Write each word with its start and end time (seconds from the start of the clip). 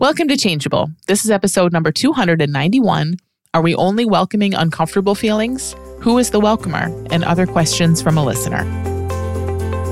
Welcome 0.00 0.28
to 0.28 0.36
Changeable. 0.38 0.90
This 1.08 1.26
is 1.26 1.30
episode 1.30 1.74
number 1.74 1.92
291. 1.92 3.16
Are 3.52 3.60
we 3.60 3.74
only 3.74 4.06
welcoming 4.06 4.54
uncomfortable 4.54 5.14
feelings? 5.14 5.76
Who 6.00 6.16
is 6.16 6.30
the 6.30 6.40
welcomer? 6.40 6.86
And 7.10 7.22
other 7.22 7.46
questions 7.46 8.00
from 8.00 8.16
a 8.16 8.24
listener. 8.24 8.64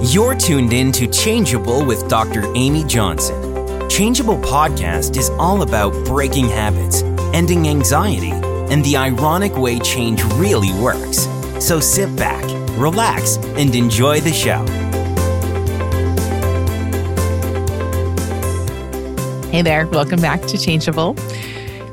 You're 0.03 0.35
tuned 0.35 0.73
in 0.73 0.93
to 0.93 1.09
Changeable 1.09 1.85
with 1.85 2.09
Dr. 2.09 2.51
Amy 2.55 2.85
Johnson. 2.85 3.37
Changeable 3.91 4.39
podcast 4.39 5.19
is 5.19 5.29
all 5.33 5.61
about 5.61 5.93
breaking 6.07 6.49
habits, 6.49 7.03
ending 7.35 7.69
anxiety, 7.69 8.31
and 8.31 8.83
the 8.87 8.97
ironic 8.97 9.59
way 9.59 9.79
change 9.79 10.25
really 10.37 10.73
works. 10.81 11.29
So 11.63 11.81
sit 11.81 12.17
back, 12.17 12.45
relax, 12.79 13.37
and 13.37 13.75
enjoy 13.75 14.23
the 14.23 14.33
show. 14.33 14.88
Hey 19.51 19.63
there, 19.63 19.87
welcome 19.87 20.21
back 20.21 20.43
to 20.43 20.59
Changeable. 20.59 21.17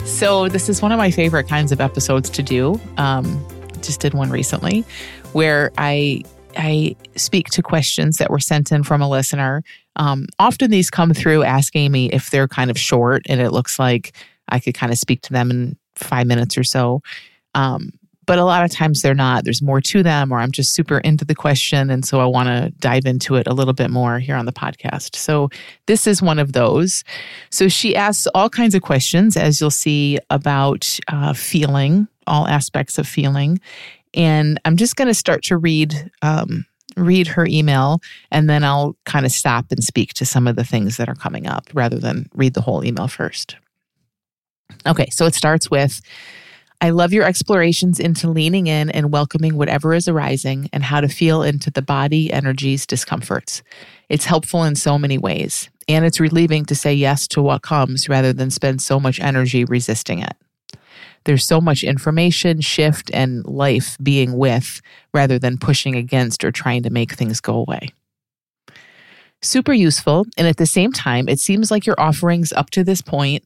So, 0.03 0.49
this 0.49 0.67
is 0.67 0.81
one 0.81 0.91
of 0.91 0.97
my 0.97 1.09
favorite 1.09 1.47
kinds 1.47 1.71
of 1.71 1.79
episodes 1.79 2.29
to 2.31 2.43
do. 2.43 2.77
Um, 2.97 3.47
just 3.81 4.01
did 4.01 4.13
one 4.13 4.29
recently 4.29 4.83
where 5.31 5.71
I 5.77 6.23
I 6.57 6.97
speak 7.15 7.47
to 7.51 7.61
questions 7.61 8.17
that 8.17 8.29
were 8.29 8.41
sent 8.41 8.73
in 8.73 8.83
from 8.83 9.01
a 9.01 9.09
listener. 9.09 9.63
Um, 9.95 10.27
often 10.37 10.69
these 10.69 10.89
come 10.89 11.13
through 11.13 11.43
asking 11.43 11.93
me 11.93 12.11
if 12.11 12.29
they're 12.29 12.49
kind 12.49 12.69
of 12.69 12.77
short, 12.77 13.21
and 13.29 13.39
it 13.39 13.51
looks 13.51 13.79
like 13.79 14.11
I 14.49 14.59
could 14.59 14.73
kind 14.73 14.91
of 14.91 14.99
speak 14.99 15.21
to 15.21 15.33
them 15.33 15.49
in 15.49 15.77
five 15.95 16.27
minutes 16.27 16.57
or 16.57 16.63
so. 16.65 17.01
Um, 17.53 17.93
but 18.25 18.39
a 18.39 18.43
lot 18.43 18.63
of 18.63 18.71
times 18.71 19.01
they're 19.01 19.13
not. 19.13 19.43
There's 19.43 19.61
more 19.61 19.81
to 19.81 20.03
them, 20.03 20.31
or 20.31 20.39
I'm 20.39 20.51
just 20.51 20.73
super 20.73 20.99
into 20.99 21.25
the 21.25 21.35
question. 21.35 21.89
And 21.89 22.05
so 22.05 22.19
I 22.19 22.25
want 22.25 22.47
to 22.47 22.71
dive 22.79 23.05
into 23.05 23.35
it 23.35 23.47
a 23.47 23.53
little 23.53 23.73
bit 23.73 23.89
more 23.89 24.19
here 24.19 24.35
on 24.35 24.45
the 24.45 24.53
podcast. 24.53 25.15
So 25.15 25.49
this 25.85 26.07
is 26.07 26.21
one 26.21 26.39
of 26.39 26.53
those. 26.53 27.03
So 27.49 27.67
she 27.67 27.95
asks 27.95 28.27
all 28.33 28.49
kinds 28.49 28.75
of 28.75 28.81
questions, 28.81 29.37
as 29.37 29.59
you'll 29.59 29.71
see, 29.71 30.19
about 30.29 30.99
uh, 31.07 31.33
feeling, 31.33 32.07
all 32.27 32.47
aspects 32.47 32.97
of 32.97 33.07
feeling. 33.07 33.59
And 34.13 34.59
I'm 34.65 34.77
just 34.77 34.95
going 34.95 35.07
to 35.07 35.13
start 35.13 35.43
to 35.43 35.57
read. 35.57 36.11
Um, 36.21 36.65
read 36.97 37.27
her 37.27 37.45
email 37.45 37.99
and 38.31 38.49
then 38.49 38.63
I'll 38.63 38.95
kind 39.03 39.25
of 39.25 39.33
stop 39.33 39.65
and 39.69 39.83
speak 39.83 40.13
to 40.13 40.25
some 40.25 40.47
of 40.47 40.55
the 40.55 40.63
things 40.63 40.95
that 40.95 41.09
are 41.09 41.15
coming 41.15 41.45
up 41.45 41.65
rather 41.73 41.99
than 41.99 42.29
read 42.33 42.53
the 42.53 42.61
whole 42.61 42.85
email 42.85 43.09
first. 43.09 43.57
Okay, 44.87 45.09
so 45.11 45.25
it 45.25 45.35
starts 45.35 45.69
with 45.69 46.01
I 46.85 46.91
love 46.91 47.13
your 47.13 47.25
explorations 47.25 47.99
into 47.99 48.29
leaning 48.29 48.67
in 48.67 48.91
and 48.91 49.11
welcoming 49.11 49.57
whatever 49.57 49.95
is 49.95 50.07
arising 50.07 50.69
and 50.71 50.83
how 50.83 51.01
to 51.01 51.07
feel 51.07 51.41
into 51.41 51.71
the 51.71 51.81
body 51.81 52.31
energies 52.31 52.85
discomforts. 52.85 53.63
It's 54.07 54.25
helpful 54.25 54.63
in 54.65 54.75
so 54.75 54.99
many 54.99 55.17
ways, 55.17 55.71
and 55.87 56.05
it's 56.05 56.19
relieving 56.19 56.63
to 56.65 56.75
say 56.75 56.93
yes 56.93 57.27
to 57.29 57.41
what 57.41 57.63
comes 57.63 58.07
rather 58.07 58.33
than 58.33 58.51
spend 58.51 58.83
so 58.83 58.99
much 58.99 59.19
energy 59.19 59.65
resisting 59.65 60.19
it. 60.19 60.37
There's 61.23 61.43
so 61.43 61.59
much 61.59 61.83
information, 61.83 62.61
shift, 62.61 63.09
and 63.15 63.43
life 63.47 63.97
being 64.03 64.37
with 64.37 64.79
rather 65.11 65.39
than 65.39 65.57
pushing 65.57 65.95
against 65.95 66.43
or 66.43 66.51
trying 66.51 66.83
to 66.83 66.91
make 66.91 67.13
things 67.13 67.41
go 67.41 67.55
away. 67.55 67.95
Super 69.41 69.73
useful, 69.73 70.27
and 70.37 70.45
at 70.45 70.57
the 70.57 70.67
same 70.67 70.91
time, 70.91 71.27
it 71.29 71.39
seems 71.39 71.71
like 71.71 71.87
your 71.87 71.99
offerings 71.99 72.53
up 72.53 72.69
to 72.69 72.83
this 72.83 73.01
point 73.01 73.43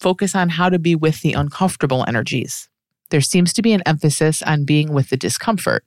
focus 0.00 0.34
on 0.34 0.48
how 0.48 0.70
to 0.70 0.78
be 0.78 0.94
with 0.94 1.20
the 1.20 1.34
uncomfortable 1.34 2.02
energies. 2.08 2.70
There 3.10 3.20
seems 3.20 3.52
to 3.54 3.62
be 3.62 3.72
an 3.72 3.82
emphasis 3.86 4.42
on 4.42 4.64
being 4.64 4.92
with 4.92 5.10
the 5.10 5.16
discomfort. 5.16 5.84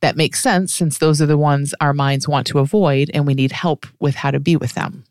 That 0.00 0.16
makes 0.16 0.42
sense 0.42 0.72
since 0.72 0.98
those 0.98 1.20
are 1.20 1.26
the 1.26 1.36
ones 1.36 1.74
our 1.80 1.92
minds 1.92 2.26
want 2.26 2.46
to 2.48 2.58
avoid 2.58 3.10
and 3.12 3.26
we 3.26 3.34
need 3.34 3.52
help 3.52 3.86
with 4.00 4.14
how 4.14 4.30
to 4.30 4.40
be 4.40 4.56
with 4.56 4.72
them. 4.72 5.04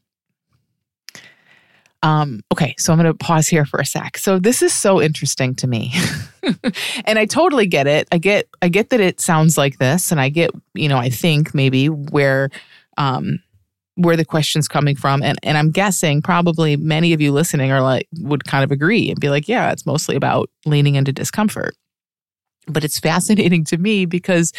Um, 2.02 2.42
okay, 2.52 2.76
so 2.78 2.94
I'm 2.94 3.00
going 3.00 3.12
to 3.12 3.18
pause 3.18 3.48
here 3.48 3.66
for 3.66 3.80
a 3.80 3.86
sec. 3.86 4.18
So 4.18 4.40
this 4.40 4.62
is 4.62 4.74
so 4.74 5.02
interesting 5.02 5.54
to 5.56 5.68
me, 5.68 5.94
and 7.06 7.20
I 7.20 7.26
totally 7.26 7.68
get 7.68 7.88
it. 7.88 8.08
I 8.12 8.18
get, 8.20 8.48
I 8.62 8.70
get 8.70 8.90
that 8.92 9.02
it 9.02 9.20
sounds 9.20 9.58
like 9.58 9.80
this, 9.80 10.10
and 10.10 10.20
I 10.20 10.30
get, 10.30 10.52
you 10.74 10.88
know, 10.88 10.98
I 10.98 11.10
think 11.10 11.54
maybe 11.54 11.90
where 11.90 12.52
um, 12.98 13.40
where 14.00 14.16
the 14.16 14.26
question's 14.26 14.68
coming 14.68 14.96
from. 14.96 15.22
And 15.22 15.38
and 15.44 15.58
I'm 15.58 15.72
guessing 15.72 16.22
probably 16.22 16.78
many 16.78 17.12
of 17.12 17.20
you 17.20 17.34
listening 17.34 17.72
are 17.72 17.82
like 17.82 18.08
would 18.20 18.46
kind 18.46 18.64
of 18.64 18.72
agree 18.72 19.10
and 19.10 19.20
be 19.20 19.30
like, 19.30 19.48
yeah, 19.48 19.72
it's 19.72 19.86
mostly 19.86 20.16
about 20.16 20.50
leaning 20.66 20.96
into 20.96 21.12
discomfort. 21.12 21.76
But 22.66 22.86
it's 22.86 23.00
fascinating 23.00 23.66
to 23.66 23.78
me 23.78 24.06
because 24.06 24.54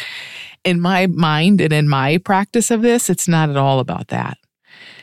in 0.63 0.79
my 0.79 1.07
mind 1.07 1.59
and 1.59 1.73
in 1.73 1.89
my 1.89 2.19
practice 2.19 2.69
of 2.69 2.83
this, 2.83 3.09
it's 3.09 3.27
not 3.27 3.49
at 3.49 3.57
all 3.57 3.79
about 3.79 4.09
that. 4.09 4.37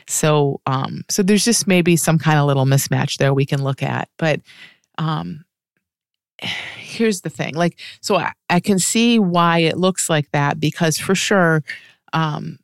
So 0.07 0.61
um 0.65 1.03
so 1.09 1.21
there's 1.21 1.45
just 1.45 1.67
maybe 1.67 1.97
some 1.97 2.17
kind 2.17 2.39
of 2.39 2.45
little 2.45 2.65
mismatch 2.65 3.17
there 3.17 3.33
we 3.33 3.45
can 3.45 3.61
look 3.61 3.83
at. 3.83 4.07
But 4.17 4.39
um 4.97 5.43
here's 6.41 7.21
the 7.21 7.29
thing 7.29 7.53
like 7.53 7.77
so 7.99 8.15
I, 8.15 8.31
I 8.49 8.61
can 8.61 8.79
see 8.79 9.19
why 9.19 9.59
it 9.59 9.77
looks 9.77 10.09
like 10.09 10.31
that 10.31 10.57
because 10.57 10.97
for 10.97 11.13
sure 11.13 11.65
um 12.13 12.57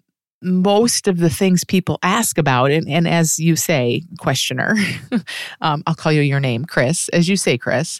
most 0.46 1.08
of 1.08 1.18
the 1.18 1.30
things 1.30 1.64
people 1.64 2.00
ask 2.04 2.38
about, 2.38 2.72
and, 2.72 2.88
and 2.88 3.08
as 3.08 3.40
you 3.40 3.56
say, 3.56 4.04
questioner, 4.20 4.76
um, 5.62 5.84
I'll 5.88 5.96
call 5.96 6.12
you 6.12 6.22
your 6.22 6.40
name, 6.40 6.66
Chris, 6.66 7.10
as 7.10 7.28
you 7.28 7.36
say, 7.36 7.58
Chris, 7.58 8.00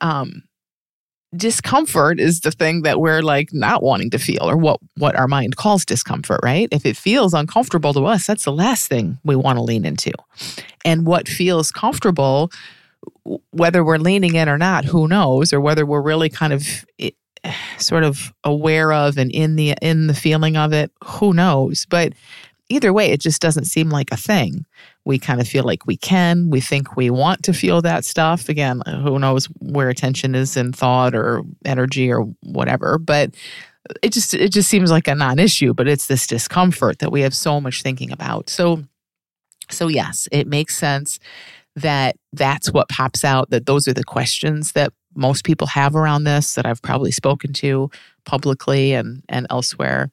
um, 0.00 0.42
discomfort 1.36 2.20
is 2.20 2.40
the 2.40 2.50
thing 2.50 2.82
that 2.82 3.00
we're 3.00 3.22
like 3.22 3.50
not 3.52 3.82
wanting 3.82 4.10
to 4.10 4.18
feel 4.18 4.42
or 4.42 4.56
what 4.56 4.78
what 4.98 5.16
our 5.16 5.26
mind 5.26 5.56
calls 5.56 5.84
discomfort 5.84 6.38
right? 6.42 6.68
If 6.70 6.84
it 6.84 6.94
feels 6.94 7.32
uncomfortable 7.32 7.94
to 7.94 8.04
us 8.04 8.26
that's 8.26 8.44
the 8.44 8.52
last 8.52 8.86
thing 8.86 9.18
we 9.24 9.34
want 9.34 9.56
to 9.56 9.62
lean 9.62 9.86
into. 9.86 10.12
And 10.84 11.06
what 11.06 11.28
feels 11.28 11.70
comfortable 11.70 12.50
whether 13.50 13.84
we're 13.84 13.98
leaning 13.98 14.34
in 14.34 14.48
or 14.48 14.58
not 14.58 14.84
who 14.84 15.08
knows? 15.08 15.52
Or 15.52 15.60
whether 15.60 15.86
we're 15.86 16.02
really 16.02 16.28
kind 16.28 16.52
of 16.52 16.84
sort 17.78 18.04
of 18.04 18.32
aware 18.44 18.92
of 18.92 19.18
and 19.18 19.30
in 19.30 19.56
the 19.56 19.74
in 19.82 20.06
the 20.06 20.14
feeling 20.14 20.56
of 20.56 20.72
it 20.72 20.90
who 21.04 21.32
knows? 21.32 21.86
But 21.86 22.12
either 22.68 22.92
way 22.92 23.10
it 23.10 23.20
just 23.20 23.42
doesn't 23.42 23.64
seem 23.64 23.90
like 23.90 24.10
a 24.12 24.16
thing. 24.16 24.64
We 25.04 25.18
kind 25.18 25.40
of 25.40 25.48
feel 25.48 25.64
like 25.64 25.86
we 25.86 25.96
can. 25.96 26.48
We 26.48 26.60
think 26.60 26.96
we 26.96 27.10
want 27.10 27.42
to 27.44 27.52
feel 27.52 27.82
that 27.82 28.04
stuff. 28.04 28.48
Again 28.48 28.82
who 28.86 29.18
knows 29.18 29.46
where 29.60 29.88
attention 29.88 30.34
is 30.34 30.56
in 30.56 30.72
thought 30.72 31.14
or 31.14 31.42
energy 31.64 32.10
or 32.10 32.22
whatever 32.42 32.98
but 32.98 33.34
it 34.02 34.12
just 34.12 34.32
it 34.32 34.52
just 34.52 34.68
seems 34.68 34.90
like 34.90 35.08
a 35.08 35.14
non-issue 35.14 35.74
but 35.74 35.88
it's 35.88 36.06
this 36.06 36.26
discomfort 36.26 37.00
that 37.00 37.10
we 37.10 37.20
have 37.20 37.34
so 37.34 37.60
much 37.60 37.82
thinking 37.82 38.12
about. 38.12 38.48
So 38.48 38.84
so 39.70 39.88
yes 39.88 40.28
it 40.30 40.46
makes 40.46 40.76
sense 40.76 41.18
that 41.74 42.16
that's 42.32 42.72
what 42.72 42.88
pops 42.88 43.24
out 43.24 43.50
that 43.50 43.66
those 43.66 43.88
are 43.88 43.94
the 43.94 44.04
questions 44.04 44.72
that 44.72 44.92
most 45.14 45.44
people 45.44 45.66
have 45.66 45.94
around 45.94 46.24
this 46.24 46.54
that 46.54 46.66
I've 46.66 46.82
probably 46.82 47.10
spoken 47.10 47.52
to 47.54 47.90
publicly 48.24 48.92
and 48.92 49.22
and 49.28 49.46
elsewhere. 49.50 50.10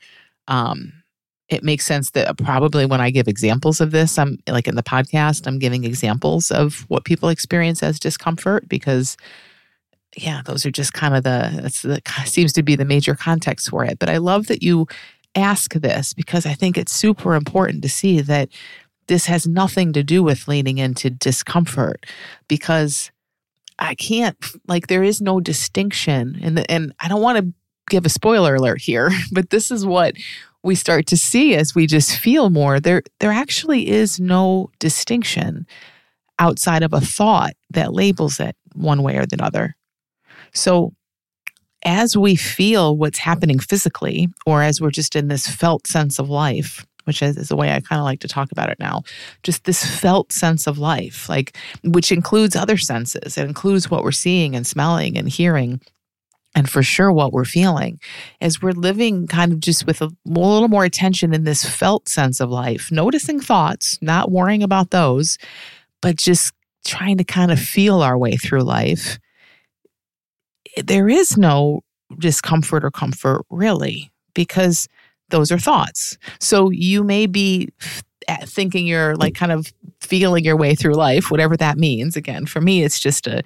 Um, 0.47 0.93
it 1.49 1.63
makes 1.63 1.85
sense 1.85 2.11
that 2.11 2.37
probably 2.37 2.85
when 2.85 3.01
I 3.01 3.09
give 3.09 3.27
examples 3.27 3.81
of 3.81 3.91
this, 3.91 4.19
I'm 4.19 4.37
like 4.47 4.67
in 4.67 4.75
the 4.75 4.83
podcast, 4.83 5.47
I'm 5.47 5.57
giving 5.57 5.83
examples 5.83 6.51
of 6.51 6.85
what 6.89 7.05
people 7.05 7.29
experience 7.29 7.81
as 7.81 7.99
discomfort 7.99 8.69
because, 8.69 9.17
yeah, 10.15 10.41
those 10.45 10.65
are 10.65 10.71
just 10.71 10.93
kind 10.93 11.15
of 11.15 11.23
the 11.23 11.59
that's 11.61 11.81
the 11.81 12.01
seems 12.25 12.53
to 12.53 12.63
be 12.63 12.75
the 12.75 12.85
major 12.85 13.15
context 13.15 13.69
for 13.69 13.83
it. 13.83 13.97
But 13.97 14.09
I 14.09 14.17
love 14.17 14.47
that 14.47 14.61
you 14.61 14.87
ask 15.35 15.73
this 15.73 16.13
because 16.13 16.45
I 16.45 16.53
think 16.53 16.77
it's 16.77 16.91
super 16.91 17.33
important 17.33 17.81
to 17.81 17.89
see 17.89 18.21
that 18.21 18.49
this 19.07 19.25
has 19.25 19.47
nothing 19.47 19.91
to 19.93 20.03
do 20.03 20.21
with 20.21 20.47
leaning 20.47 20.77
into 20.77 21.09
discomfort 21.09 22.05
because 22.47 23.11
I 23.79 23.95
can't 23.95 24.37
like 24.67 24.87
there 24.87 25.03
is 25.03 25.21
no 25.21 25.39
distinction 25.39 26.37
and 26.41 26.69
and 26.69 26.93
I 26.99 27.07
don't 27.07 27.21
want 27.21 27.37
to 27.39 27.53
give 27.89 28.05
a 28.05 28.09
spoiler 28.09 28.55
alert 28.55 28.81
here, 28.81 29.11
but 29.31 29.49
this 29.49 29.71
is 29.71 29.85
what 29.85 30.15
we 30.61 30.75
start 30.75 31.07
to 31.07 31.17
see 31.17 31.55
as 31.55 31.73
we 31.73 31.87
just 31.87 32.17
feel 32.17 32.49
more 32.49 32.79
there 32.79 33.01
there 33.19 33.31
actually 33.31 33.87
is 33.87 34.19
no 34.19 34.69
distinction 34.79 35.65
outside 36.37 36.83
of 36.83 36.93
a 36.93 37.01
thought 37.01 37.53
that 37.69 37.93
labels 37.93 38.39
it 38.39 38.55
one 38.73 39.03
way 39.03 39.17
or 39.17 39.25
the 39.25 39.43
other. 39.43 39.75
So 40.53 40.93
as 41.83 42.17
we 42.17 42.35
feel 42.35 42.97
what's 42.97 43.19
happening 43.19 43.59
physically 43.59 44.27
or 44.45 44.61
as 44.61 44.81
we're 44.81 44.91
just 44.91 45.15
in 45.15 45.27
this 45.27 45.47
felt 45.47 45.87
sense 45.87 46.19
of 46.19 46.29
life, 46.29 46.85
which 47.09 47.23
is, 47.23 47.37
is 47.37 47.47
the 47.47 47.55
way 47.55 47.73
I 47.73 47.79
kind 47.79 47.99
of 47.99 48.05
like 48.05 48.19
to 48.19 48.27
talk 48.27 48.51
about 48.51 48.69
it 48.69 48.79
now. 48.79 49.01
Just 49.41 49.63
this 49.63 49.83
felt 49.83 50.31
sense 50.31 50.67
of 50.67 50.77
life, 50.77 51.27
like 51.27 51.57
which 51.83 52.11
includes 52.11 52.55
other 52.55 52.77
senses. 52.77 53.35
It 53.35 53.47
includes 53.47 53.89
what 53.89 54.03
we're 54.03 54.11
seeing 54.11 54.55
and 54.55 54.67
smelling 54.67 55.17
and 55.17 55.27
hearing 55.27 55.81
and 56.53 56.69
for 56.69 56.83
sure 56.83 57.11
what 57.11 57.33
we're 57.33 57.45
feeling 57.45 57.99
as 58.41 58.61
we're 58.61 58.73
living 58.73 59.25
kind 59.25 59.51
of 59.51 59.59
just 59.59 59.87
with 59.87 60.03
a, 60.03 60.05
a, 60.05 60.29
little 60.29 60.67
more 60.67 60.83
attention 60.83 61.33
in 61.33 61.45
this 61.45 61.65
felt 61.65 62.07
sense 62.07 62.39
of 62.39 62.51
life 62.51 62.91
noticing 62.91 63.39
thoughts 63.39 63.97
not 64.01 64.31
worrying 64.31 64.63
about 64.63 64.91
those 64.91 65.37
but 66.01 66.15
just 66.15 66.53
trying 66.85 67.17
to 67.17 67.23
kind 67.23 67.51
of 67.51 67.59
feel 67.59 68.01
our 68.01 68.17
way 68.17 68.35
through 68.35 68.63
life 68.63 69.19
eh, 70.75 70.81
there 70.85 71.07
is 71.09 71.37
no 71.37 71.81
discomfort 72.17 72.83
or 72.83 72.91
comfort 72.91 73.45
really 73.51 74.11
because 74.33 74.87
those 75.29 75.51
are 75.51 75.59
thoughts. 75.59 76.17
So 76.39 76.69
you 76.69 77.03
may 77.03 77.25
be 77.25 77.69
thinking 78.43 78.85
you're 78.85 79.15
like 79.15 79.35
kind 79.35 79.51
of 79.51 79.73
feeling 80.01 80.43
your 80.43 80.57
way 80.57 80.75
through 80.75 80.95
life, 80.95 81.31
whatever 81.31 81.57
that 81.57 81.77
means. 81.77 82.15
Again, 82.15 82.45
for 82.45 82.61
me, 82.61 82.83
it's 82.83 82.99
just 82.99 83.27
a 83.27 83.43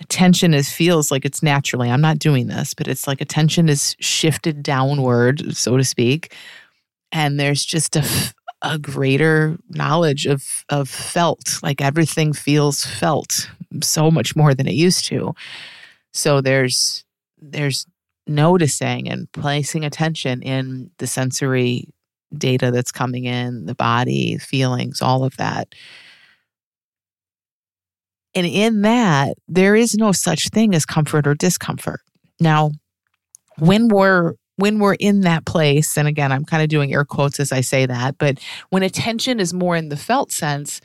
attention 0.00 0.54
is 0.54 0.68
feels 0.68 1.10
like 1.10 1.24
it's 1.24 1.42
naturally. 1.42 1.90
I'm 1.90 2.00
not 2.00 2.18
doing 2.18 2.48
this, 2.48 2.74
but 2.74 2.88
it's 2.88 3.06
like 3.06 3.20
attention 3.20 3.68
is 3.68 3.94
shifted 4.00 4.62
downward, 4.62 5.56
so 5.56 5.76
to 5.76 5.84
speak, 5.84 6.34
and 7.12 7.38
there's 7.38 7.64
just 7.64 7.96
a 7.96 8.04
a 8.62 8.78
greater 8.78 9.56
knowledge 9.68 10.26
of 10.26 10.64
of 10.68 10.88
felt. 10.88 11.60
Like 11.62 11.80
everything 11.80 12.32
feels 12.32 12.84
felt 12.84 13.48
so 13.82 14.10
much 14.10 14.34
more 14.34 14.54
than 14.54 14.66
it 14.66 14.74
used 14.74 15.04
to. 15.06 15.34
So 16.12 16.40
there's 16.40 17.04
there's 17.40 17.86
noticing 18.26 19.08
and 19.08 19.30
placing 19.32 19.84
attention 19.84 20.42
in 20.42 20.90
the 20.98 21.06
sensory 21.06 21.88
data 22.36 22.70
that's 22.70 22.92
coming 22.92 23.24
in, 23.24 23.66
the 23.66 23.74
body, 23.74 24.38
feelings, 24.38 25.00
all 25.00 25.24
of 25.24 25.36
that. 25.36 25.74
And 28.34 28.46
in 28.46 28.82
that, 28.82 29.36
there 29.46 29.76
is 29.76 29.94
no 29.94 30.12
such 30.12 30.48
thing 30.48 30.74
as 30.74 30.84
comfort 30.84 31.26
or 31.26 31.34
discomfort. 31.34 32.00
Now, 32.40 32.72
when 33.58 33.88
we're 33.88 34.34
when 34.56 34.78
we're 34.78 34.94
in 34.94 35.22
that 35.22 35.44
place, 35.46 35.96
and 35.96 36.06
again, 36.06 36.30
I'm 36.30 36.44
kind 36.44 36.62
of 36.62 36.68
doing 36.68 36.92
air 36.92 37.04
quotes 37.04 37.40
as 37.40 37.50
I 37.50 37.60
say 37.60 37.86
that, 37.86 38.18
but 38.18 38.38
when 38.70 38.84
attention 38.84 39.40
is 39.40 39.52
more 39.52 39.74
in 39.74 39.88
the 39.88 39.96
felt 39.96 40.30
sense, 40.30 40.80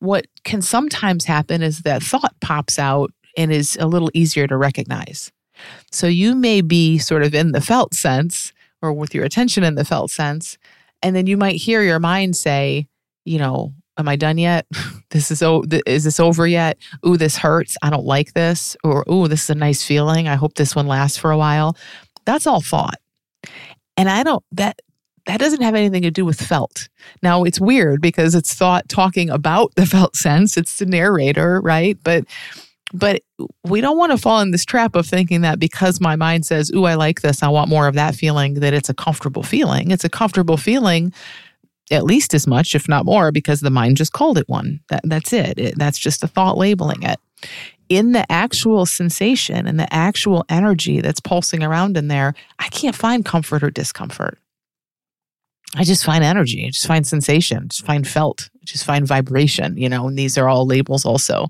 what 0.00 0.26
can 0.44 0.60
sometimes 0.60 1.24
happen 1.24 1.62
is 1.62 1.80
that 1.80 2.02
thought 2.02 2.34
pops 2.40 2.78
out 2.78 3.10
and 3.36 3.50
is 3.50 3.78
a 3.80 3.86
little 3.86 4.10
easier 4.12 4.46
to 4.46 4.56
recognize. 4.56 5.32
So 5.90 6.06
you 6.06 6.34
may 6.34 6.60
be 6.60 6.98
sort 6.98 7.22
of 7.22 7.34
in 7.34 7.52
the 7.52 7.60
felt 7.60 7.94
sense 7.94 8.52
or 8.82 8.92
with 8.92 9.14
your 9.14 9.24
attention 9.24 9.64
in 9.64 9.74
the 9.74 9.84
felt 9.84 10.10
sense, 10.10 10.56
and 11.02 11.14
then 11.14 11.26
you 11.26 11.36
might 11.36 11.56
hear 11.56 11.82
your 11.82 11.98
mind 11.98 12.36
say, 12.36 12.88
you 13.24 13.38
know, 13.38 13.72
am 13.98 14.08
I 14.08 14.16
done 14.16 14.38
yet? 14.38 14.66
This 15.10 15.30
is 15.30 15.42
oh, 15.42 15.64
is 15.86 16.04
this 16.04 16.20
over 16.20 16.46
yet? 16.46 16.76
Ooh, 17.06 17.16
this 17.16 17.34
hurts. 17.34 17.78
I 17.80 17.88
don't 17.88 18.04
like 18.04 18.34
this. 18.34 18.76
Or 18.84 19.06
ooh, 19.10 19.26
this 19.26 19.44
is 19.44 19.48
a 19.48 19.54
nice 19.54 19.82
feeling. 19.82 20.28
I 20.28 20.34
hope 20.34 20.52
this 20.52 20.76
one 20.76 20.86
lasts 20.86 21.16
for 21.16 21.30
a 21.30 21.38
while. 21.38 21.78
That's 22.26 22.46
all 22.46 22.60
thought. 22.60 23.00
And 23.96 24.10
I 24.10 24.22
don't 24.22 24.44
that 24.52 24.80
that 25.24 25.40
doesn't 25.40 25.62
have 25.62 25.74
anything 25.74 26.02
to 26.02 26.10
do 26.10 26.26
with 26.26 26.38
felt. 26.38 26.90
Now 27.22 27.44
it's 27.44 27.58
weird 27.58 28.02
because 28.02 28.34
it's 28.34 28.52
thought 28.52 28.86
talking 28.90 29.30
about 29.30 29.74
the 29.76 29.86
felt 29.86 30.14
sense. 30.14 30.58
It's 30.58 30.78
the 30.78 30.84
narrator, 30.84 31.62
right? 31.62 31.96
But 32.04 32.24
but 32.92 33.22
we 33.64 33.80
don't 33.80 33.98
want 33.98 34.12
to 34.12 34.18
fall 34.18 34.40
in 34.40 34.50
this 34.50 34.64
trap 34.64 34.94
of 34.94 35.06
thinking 35.06 35.42
that 35.42 35.58
because 35.58 36.00
my 36.00 36.16
mind 36.16 36.46
says, 36.46 36.70
Ooh, 36.74 36.84
I 36.84 36.94
like 36.94 37.20
this, 37.20 37.42
I 37.42 37.48
want 37.48 37.68
more 37.68 37.86
of 37.86 37.94
that 37.94 38.14
feeling, 38.14 38.54
that 38.54 38.74
it's 38.74 38.88
a 38.88 38.94
comfortable 38.94 39.42
feeling. 39.42 39.90
It's 39.90 40.04
a 40.04 40.08
comfortable 40.08 40.56
feeling 40.56 41.12
at 41.90 42.04
least 42.04 42.34
as 42.34 42.46
much, 42.46 42.74
if 42.74 42.88
not 42.88 43.06
more, 43.06 43.32
because 43.32 43.60
the 43.60 43.70
mind 43.70 43.96
just 43.96 44.12
called 44.12 44.38
it 44.38 44.48
one. 44.48 44.80
That, 44.88 45.00
that's 45.04 45.32
it. 45.32 45.58
it. 45.58 45.78
That's 45.78 45.98
just 45.98 46.22
a 46.22 46.28
thought 46.28 46.58
labeling 46.58 47.02
it. 47.02 47.18
In 47.88 48.12
the 48.12 48.30
actual 48.30 48.84
sensation 48.84 49.66
and 49.66 49.80
the 49.80 49.92
actual 49.92 50.44
energy 50.50 51.00
that's 51.00 51.20
pulsing 51.20 51.62
around 51.62 51.96
in 51.96 52.08
there, 52.08 52.34
I 52.58 52.68
can't 52.68 52.94
find 52.94 53.24
comfort 53.24 53.62
or 53.62 53.70
discomfort. 53.70 54.38
I 55.76 55.84
just 55.84 56.04
find 56.04 56.24
energy, 56.24 56.66
I 56.66 56.70
just 56.70 56.86
find 56.86 57.06
sensation, 57.06 57.68
just 57.68 57.84
find 57.84 58.08
felt, 58.08 58.48
just 58.64 58.84
find 58.84 59.06
vibration, 59.06 59.76
you 59.76 59.88
know, 59.88 60.08
and 60.08 60.18
these 60.18 60.38
are 60.38 60.48
all 60.48 60.66
labels 60.66 61.04
also 61.04 61.48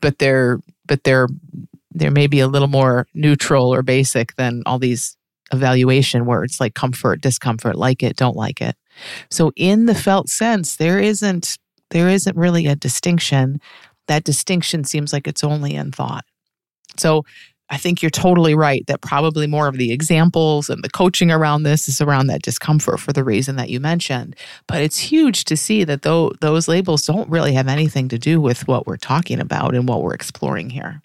but 0.00 0.18
they're 0.18 0.60
but 0.86 1.04
they're 1.04 1.28
they're 1.92 2.10
maybe 2.10 2.40
a 2.40 2.48
little 2.48 2.68
more 2.68 3.06
neutral 3.14 3.72
or 3.72 3.82
basic 3.82 4.34
than 4.36 4.62
all 4.66 4.78
these 4.78 5.16
evaluation 5.52 6.26
words 6.26 6.60
like 6.60 6.74
comfort, 6.74 7.20
discomfort, 7.20 7.76
like 7.76 8.02
it, 8.02 8.16
don't 8.16 8.36
like 8.36 8.60
it. 8.60 8.76
So 9.30 9.52
in 9.56 9.86
the 9.86 9.94
felt 9.94 10.28
sense, 10.28 10.76
there 10.76 10.98
isn't 10.98 11.58
there 11.90 12.08
isn't 12.08 12.36
really 12.36 12.66
a 12.66 12.76
distinction. 12.76 13.60
That 14.06 14.24
distinction 14.24 14.84
seems 14.84 15.12
like 15.12 15.26
it's 15.26 15.44
only 15.44 15.74
in 15.74 15.92
thought. 15.92 16.24
So 16.96 17.24
I 17.70 17.76
think 17.76 18.02
you're 18.02 18.10
totally 18.10 18.54
right 18.54 18.86
that 18.86 19.02
probably 19.02 19.46
more 19.46 19.68
of 19.68 19.76
the 19.76 19.92
examples 19.92 20.70
and 20.70 20.82
the 20.82 20.88
coaching 20.88 21.30
around 21.30 21.64
this 21.64 21.88
is 21.88 22.00
around 22.00 22.28
that 22.28 22.42
discomfort 22.42 22.98
for 22.98 23.12
the 23.12 23.24
reason 23.24 23.56
that 23.56 23.68
you 23.68 23.78
mentioned. 23.78 24.36
But 24.66 24.80
it's 24.80 24.98
huge 24.98 25.44
to 25.44 25.56
see 25.56 25.84
that 25.84 26.02
though 26.02 26.32
those 26.40 26.68
labels 26.68 27.04
don't 27.04 27.28
really 27.28 27.52
have 27.52 27.68
anything 27.68 28.08
to 28.08 28.18
do 28.18 28.40
with 28.40 28.66
what 28.66 28.86
we're 28.86 28.96
talking 28.96 29.38
about 29.38 29.74
and 29.74 29.86
what 29.86 30.02
we're 30.02 30.14
exploring 30.14 30.70
here. 30.70 31.02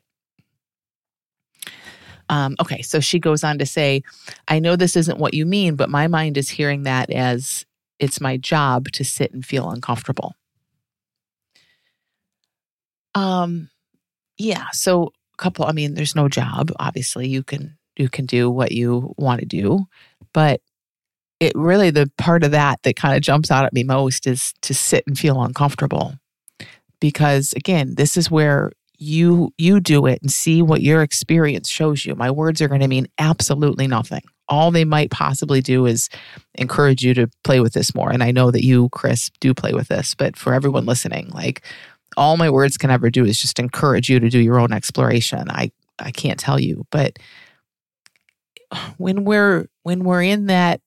Um, 2.29 2.55
okay, 2.61 2.81
so 2.81 2.99
she 2.99 3.19
goes 3.19 3.43
on 3.43 3.57
to 3.59 3.65
say, 3.65 4.01
I 4.47 4.59
know 4.59 4.75
this 4.75 4.95
isn't 4.95 5.19
what 5.19 5.33
you 5.33 5.45
mean, 5.45 5.75
but 5.75 5.89
my 5.89 6.07
mind 6.07 6.37
is 6.37 6.49
hearing 6.49 6.83
that 6.83 7.09
as 7.09 7.65
it's 7.99 8.21
my 8.21 8.37
job 8.37 8.89
to 8.93 9.03
sit 9.03 9.33
and 9.33 9.45
feel 9.45 9.69
uncomfortable. 9.69 10.33
Um, 13.15 13.69
yeah, 14.37 14.67
so 14.71 15.13
couple 15.37 15.65
i 15.65 15.71
mean 15.71 15.93
there's 15.93 16.15
no 16.15 16.27
job 16.27 16.71
obviously 16.79 17.27
you 17.27 17.43
can 17.43 17.77
you 17.97 18.09
can 18.09 18.25
do 18.25 18.49
what 18.49 18.71
you 18.71 19.13
want 19.17 19.39
to 19.39 19.45
do 19.45 19.85
but 20.33 20.61
it 21.43 21.53
really 21.55 21.89
the 21.89 22.09
part 22.17 22.43
of 22.43 22.51
that 22.51 22.81
that 22.83 22.95
kind 22.95 23.15
of 23.15 23.21
jumps 23.21 23.51
out 23.51 23.65
at 23.65 23.73
me 23.73 23.83
most 23.83 24.25
is 24.27 24.53
to 24.61 24.73
sit 24.73 25.03
and 25.07 25.19
feel 25.19 25.41
uncomfortable. 25.41 26.15
Because 26.99 27.53
again 27.53 27.95
this 27.95 28.15
is 28.15 28.31
where 28.31 28.71
you 28.97 29.53
you 29.57 29.79
do 29.79 30.05
it 30.05 30.21
and 30.21 30.31
see 30.31 30.61
what 30.61 30.81
your 30.81 31.01
experience 31.01 31.69
shows 31.69 32.05
you. 32.05 32.15
My 32.15 32.31
words 32.31 32.61
are 32.61 32.69
going 32.69 32.81
to 32.81 32.87
mean 32.87 33.07
absolutely 33.19 33.87
nothing. 33.87 34.21
All 34.47 34.71
they 34.71 34.85
might 34.85 35.11
possibly 35.11 35.61
do 35.61 35.85
is 35.85 36.09
encourage 36.55 37.03
you 37.03 37.13
to 37.15 37.29
play 37.43 37.59
with 37.59 37.73
this 37.73 37.95
more 37.95 38.11
and 38.11 38.21
i 38.21 38.29
know 38.29 38.51
that 38.51 38.63
you 38.63 38.89
chris 38.89 39.31
do 39.39 39.53
play 39.53 39.73
with 39.73 39.87
this 39.87 40.13
but 40.13 40.35
for 40.35 40.53
everyone 40.53 40.85
listening 40.85 41.27
like 41.29 41.63
all 42.17 42.37
my 42.37 42.49
words 42.49 42.77
can 42.77 42.89
ever 42.89 43.09
do 43.09 43.25
is 43.25 43.39
just 43.39 43.59
encourage 43.59 44.09
you 44.09 44.19
to 44.19 44.29
do 44.29 44.39
your 44.39 44.59
own 44.59 44.71
exploration. 44.71 45.49
I 45.49 45.71
I 45.99 46.11
can't 46.11 46.39
tell 46.39 46.59
you, 46.59 46.85
but 46.91 47.19
when 48.97 49.23
we're 49.25 49.67
when 49.83 50.03
we're 50.03 50.23
in 50.23 50.47
that 50.47 50.81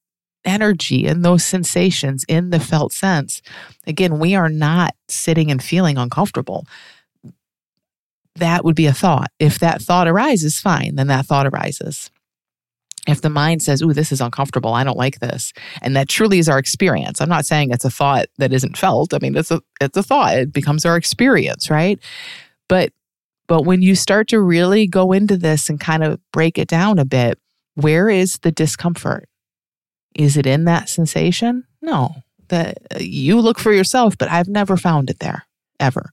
energy 0.45 1.07
and 1.07 1.25
those 1.25 1.45
sensations 1.45 2.25
in 2.29 2.51
the 2.51 2.61
felt 2.61 2.93
sense, 2.93 3.43
again, 3.87 4.19
we 4.19 4.35
are 4.35 4.49
not 4.49 4.95
sitting 5.09 5.51
and 5.51 5.63
feeling 5.63 5.99
uncomfortable. 5.99 6.67
That 8.37 8.65
would 8.65 8.77
be 8.77 8.87
a 8.87 8.93
thought. 8.93 9.31
If 9.39 9.59
that 9.61 9.81
thought 9.81 10.09
arises, 10.09 10.61
fine, 10.61 10.97
then 10.97 11.07
that 11.07 11.27
thought 11.27 11.47
arises 11.47 12.11
if 13.07 13.21
the 13.21 13.31
mind 13.31 13.63
says, 13.63 13.83
"Ooh, 13.83 13.93
this 13.93 14.13
is 14.13 14.21
uncomfortable. 14.21 14.75
I 14.75 14.85
don't 14.85 14.99
like 14.99 15.21
this," 15.21 15.53
and 15.83 15.95
that 15.97 16.09
truly 16.09 16.39
is 16.39 16.49
our 16.49 16.59
experience. 16.59 17.21
I'm 17.21 17.29
not 17.29 17.47
saying 17.47 17.71
it's 17.71 17.85
a 17.85 17.91
thought 17.91 18.27
that 18.39 18.53
isn't 18.53 18.77
felt. 18.77 19.15
I 19.15 19.19
mean, 19.21 19.37
it's 19.37 19.51
a 19.51 19.61
it's 19.81 19.97
a 19.97 20.03
thought. 20.03 20.37
It 20.37 20.53
becomes 20.53 20.85
our 20.85 20.97
experience, 20.97 21.71
right? 21.71 21.99
But 22.69 22.93
but 23.47 23.63
when 23.63 23.83
you 23.83 23.95
start 23.95 24.29
to 24.29 24.41
really 24.41 24.87
go 24.87 25.13
into 25.13 25.37
this 25.37 25.69
and 25.69 25.79
kind 25.79 26.03
of 26.03 26.21
break 26.33 26.59
it 26.59 26.69
down 26.69 26.99
a 26.99 27.05
bit, 27.05 27.39
where 27.75 28.09
is 28.09 28.39
the 28.39 28.51
discomfort? 28.53 29.29
Is 30.15 30.37
it 30.37 30.47
in 30.47 30.65
that 30.65 30.89
sensation? 30.89 31.65
No. 31.83 32.17
That 32.49 32.79
uh, 32.95 32.99
you 33.01 33.41
look 33.41 33.59
for 33.59 33.73
yourself, 33.73 34.17
but 34.19 34.31
I've 34.31 34.49
never 34.49 34.77
found 34.77 35.11
it 35.11 35.19
there 35.19 35.47
ever. 35.79 36.11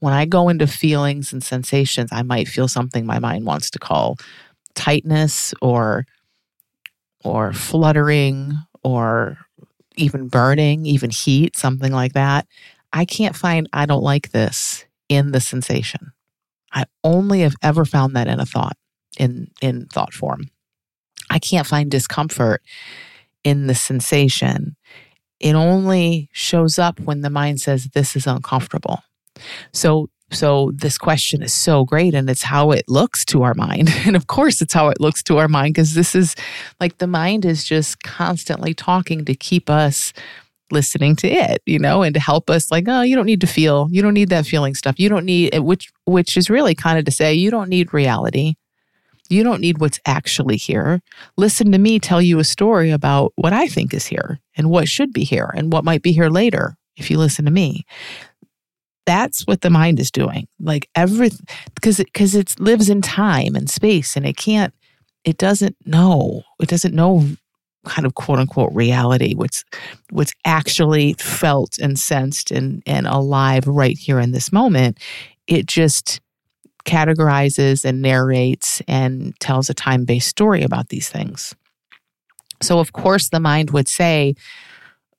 When 0.00 0.12
I 0.12 0.24
go 0.24 0.48
into 0.48 0.66
feelings 0.66 1.32
and 1.32 1.42
sensations, 1.42 2.10
I 2.12 2.22
might 2.22 2.48
feel 2.48 2.68
something 2.68 3.06
my 3.06 3.18
mind 3.18 3.46
wants 3.46 3.70
to 3.70 3.78
call 3.78 4.18
tightness 4.74 5.54
or 5.62 6.04
or 7.24 7.52
fluttering 7.52 8.52
or 8.82 9.38
even 9.96 10.28
burning, 10.28 10.86
even 10.86 11.10
heat, 11.10 11.56
something 11.56 11.92
like 11.92 12.12
that. 12.12 12.46
I 12.92 13.04
can't 13.04 13.34
find 13.34 13.68
I 13.72 13.86
don't 13.86 14.02
like 14.02 14.30
this 14.30 14.84
in 15.08 15.32
the 15.32 15.40
sensation. 15.40 16.12
I 16.72 16.84
only 17.02 17.40
have 17.40 17.54
ever 17.62 17.84
found 17.84 18.14
that 18.16 18.28
in 18.28 18.40
a 18.40 18.46
thought, 18.46 18.76
in 19.18 19.50
in 19.62 19.86
thought 19.86 20.12
form. 20.12 20.50
I 21.30 21.38
can't 21.38 21.66
find 21.66 21.90
discomfort 21.90 22.62
in 23.42 23.66
the 23.66 23.74
sensation. 23.74 24.76
It 25.40 25.54
only 25.54 26.28
shows 26.32 26.78
up 26.78 27.00
when 27.00 27.20
the 27.20 27.30
mind 27.30 27.60
says 27.60 27.86
this 27.86 28.16
is 28.16 28.26
uncomfortable. 28.26 29.00
So 29.72 30.08
so 30.30 30.72
this 30.74 30.98
question 30.98 31.42
is 31.42 31.52
so 31.52 31.84
great 31.84 32.14
and 32.14 32.28
it's 32.28 32.42
how 32.42 32.70
it 32.70 32.88
looks 32.88 33.24
to 33.26 33.42
our 33.42 33.54
mind. 33.54 33.90
And 34.06 34.16
of 34.16 34.26
course 34.26 34.60
it's 34.60 34.74
how 34.74 34.88
it 34.88 35.00
looks 35.00 35.22
to 35.24 35.38
our 35.38 35.48
mind 35.48 35.74
because 35.74 35.94
this 35.94 36.14
is 36.14 36.34
like 36.80 36.98
the 36.98 37.06
mind 37.06 37.44
is 37.44 37.64
just 37.64 38.02
constantly 38.02 38.74
talking 38.74 39.24
to 39.24 39.34
keep 39.34 39.70
us 39.70 40.12
listening 40.70 41.16
to 41.16 41.28
it, 41.28 41.62
you 41.66 41.78
know, 41.78 42.02
and 42.02 42.14
to 42.14 42.20
help 42.20 42.50
us 42.50 42.70
like, 42.70 42.84
oh, 42.88 43.02
you 43.02 43.16
don't 43.16 43.26
need 43.26 43.40
to 43.40 43.46
feel, 43.46 43.88
you 43.90 44.02
don't 44.02 44.14
need 44.14 44.28
that 44.30 44.46
feeling 44.46 44.74
stuff. 44.74 44.98
You 44.98 45.08
don't 45.08 45.24
need 45.24 45.56
which 45.58 45.90
which 46.04 46.36
is 46.36 46.50
really 46.50 46.74
kind 46.74 46.98
of 46.98 47.04
to 47.06 47.10
say 47.10 47.34
you 47.34 47.50
don't 47.50 47.68
need 47.68 47.94
reality. 47.94 48.54
You 49.30 49.42
don't 49.42 49.60
need 49.60 49.78
what's 49.78 50.00
actually 50.04 50.56
here. 50.56 51.00
Listen 51.36 51.72
to 51.72 51.78
me 51.78 51.98
tell 51.98 52.20
you 52.20 52.38
a 52.38 52.44
story 52.44 52.90
about 52.90 53.32
what 53.36 53.54
I 53.54 53.68
think 53.68 53.94
is 53.94 54.06
here 54.06 54.38
and 54.54 54.68
what 54.68 54.86
should 54.86 55.12
be 55.12 55.24
here 55.24 55.50
and 55.56 55.72
what 55.72 55.84
might 55.84 56.02
be 56.02 56.12
here 56.12 56.28
later 56.28 56.76
if 56.96 57.10
you 57.10 57.18
listen 57.18 57.44
to 57.46 57.50
me 57.50 57.84
that's 59.06 59.42
what 59.42 59.60
the 59.60 59.70
mind 59.70 60.00
is 60.00 60.10
doing 60.10 60.46
like 60.58 60.88
every 60.94 61.30
because 61.74 62.00
it 62.00 62.06
because 62.06 62.34
it 62.34 62.58
lives 62.58 62.88
in 62.88 63.02
time 63.02 63.54
and 63.54 63.68
space 63.68 64.16
and 64.16 64.24
it 64.26 64.36
can't 64.36 64.72
it 65.24 65.38
doesn't 65.38 65.76
know 65.84 66.42
it 66.60 66.68
doesn't 66.68 66.94
know 66.94 67.26
kind 67.84 68.06
of 68.06 68.14
quote 68.14 68.38
unquote 68.38 68.72
reality, 68.72 69.34
what's 69.34 69.64
what's 70.10 70.32
actually 70.44 71.14
felt 71.14 71.78
and 71.78 71.98
sensed 71.98 72.50
and, 72.50 72.82
and 72.86 73.06
alive 73.06 73.66
right 73.66 73.96
here 73.96 74.18
in 74.18 74.32
this 74.32 74.52
moment. 74.52 74.98
It 75.46 75.66
just 75.66 76.20
categorizes 76.84 77.84
and 77.84 78.02
narrates 78.02 78.82
and 78.88 79.38
tells 79.40 79.70
a 79.70 79.74
time 79.74 80.04
based 80.04 80.28
story 80.28 80.62
about 80.62 80.88
these 80.88 81.08
things. 81.08 81.54
So, 82.62 82.78
of 82.78 82.92
course, 82.92 83.28
the 83.28 83.40
mind 83.40 83.70
would 83.70 83.88
say, 83.88 84.34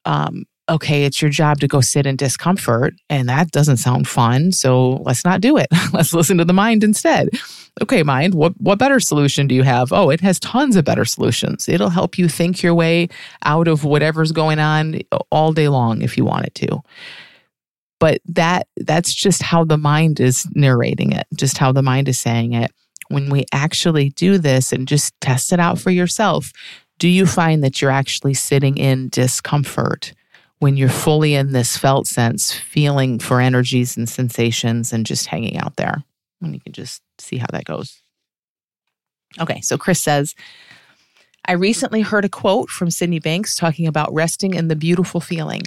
um, 0.05 0.45
okay, 0.67 1.03
it's 1.03 1.21
your 1.21 1.29
job 1.29 1.59
to 1.59 1.67
go 1.67 1.81
sit 1.81 2.05
in 2.05 2.15
discomfort, 2.15 2.95
and 3.09 3.29
that 3.29 3.51
doesn't 3.51 3.77
sound 3.77 4.07
fun. 4.07 4.51
So 4.51 5.01
let's 5.03 5.23
not 5.23 5.41
do 5.41 5.57
it. 5.57 5.67
let's 5.93 6.13
listen 6.13 6.37
to 6.37 6.45
the 6.45 6.53
mind 6.53 6.83
instead. 6.83 7.29
Okay, 7.81 8.03
mind, 8.03 8.33
what, 8.33 8.59
what 8.59 8.79
better 8.79 8.99
solution 8.99 9.47
do 9.47 9.55
you 9.55 9.63
have? 9.63 9.91
Oh, 9.91 10.09
it 10.09 10.21
has 10.21 10.39
tons 10.39 10.75
of 10.75 10.85
better 10.85 11.05
solutions. 11.05 11.67
It'll 11.67 11.89
help 11.89 12.17
you 12.17 12.27
think 12.27 12.63
your 12.63 12.73
way 12.73 13.09
out 13.43 13.67
of 13.67 13.83
whatever's 13.83 14.31
going 14.31 14.59
on 14.59 15.01
all 15.29 15.51
day 15.51 15.67
long 15.67 16.01
if 16.01 16.17
you 16.17 16.25
want 16.25 16.45
it 16.45 16.55
to. 16.55 16.81
But 17.99 18.21
that 18.25 18.67
that's 18.77 19.13
just 19.13 19.41
how 19.41 19.63
the 19.63 19.77
mind 19.77 20.19
is 20.19 20.45
narrating 20.53 21.11
it, 21.11 21.27
just 21.35 21.57
how 21.57 21.71
the 21.71 21.83
mind 21.83 22.07
is 22.07 22.19
saying 22.19 22.53
it. 22.53 22.71
When 23.09 23.29
we 23.29 23.45
actually 23.51 24.09
do 24.11 24.37
this 24.37 24.71
and 24.71 24.87
just 24.87 25.19
test 25.21 25.53
it 25.53 25.59
out 25.59 25.79
for 25.79 25.91
yourself, 25.91 26.51
do 26.97 27.07
you 27.07 27.25
find 27.25 27.63
that 27.63 27.81
you're 27.81 27.91
actually 27.91 28.33
sitting 28.33 28.77
in 28.77 29.09
discomfort? 29.09 30.13
When 30.65 30.77
you're 30.77 30.89
fully 30.89 31.35
in 31.35 31.51
this 31.51 31.77
felt 31.77 32.07
sense, 32.07 32.51
feeling 32.51 33.19
for 33.19 33.39
energies 33.39 33.95
and 33.95 34.09
sensations 34.09 34.91
and 34.91 35.05
just 35.05 35.27
hanging 35.27 35.59
out 35.59 35.75
there. 35.75 36.03
And 36.41 36.55
you 36.55 36.59
can 36.59 36.73
just 36.73 37.03
see 37.19 37.37
how 37.37 37.45
that 37.51 37.65
goes. 37.65 38.01
Okay, 39.39 39.61
so 39.61 39.77
Chris 39.77 40.01
says, 40.01 40.33
I 41.47 41.51
recently 41.51 42.01
heard 42.01 42.25
a 42.25 42.29
quote 42.29 42.69
from 42.69 42.89
Sydney 42.89 43.19
Banks 43.19 43.55
talking 43.55 43.85
about 43.85 44.11
resting 44.11 44.55
in 44.55 44.67
the 44.67 44.75
beautiful 44.75 45.21
feeling. 45.21 45.61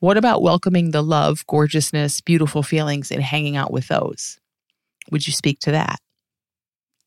What 0.00 0.18
about 0.18 0.42
welcoming 0.42 0.90
the 0.90 1.02
love, 1.02 1.46
gorgeousness, 1.46 2.20
beautiful 2.20 2.62
feelings 2.62 3.10
and 3.10 3.22
hanging 3.22 3.56
out 3.56 3.72
with 3.72 3.88
those? 3.88 4.38
Would 5.10 5.26
you 5.26 5.32
speak 5.32 5.60
to 5.60 5.70
that? 5.70 5.96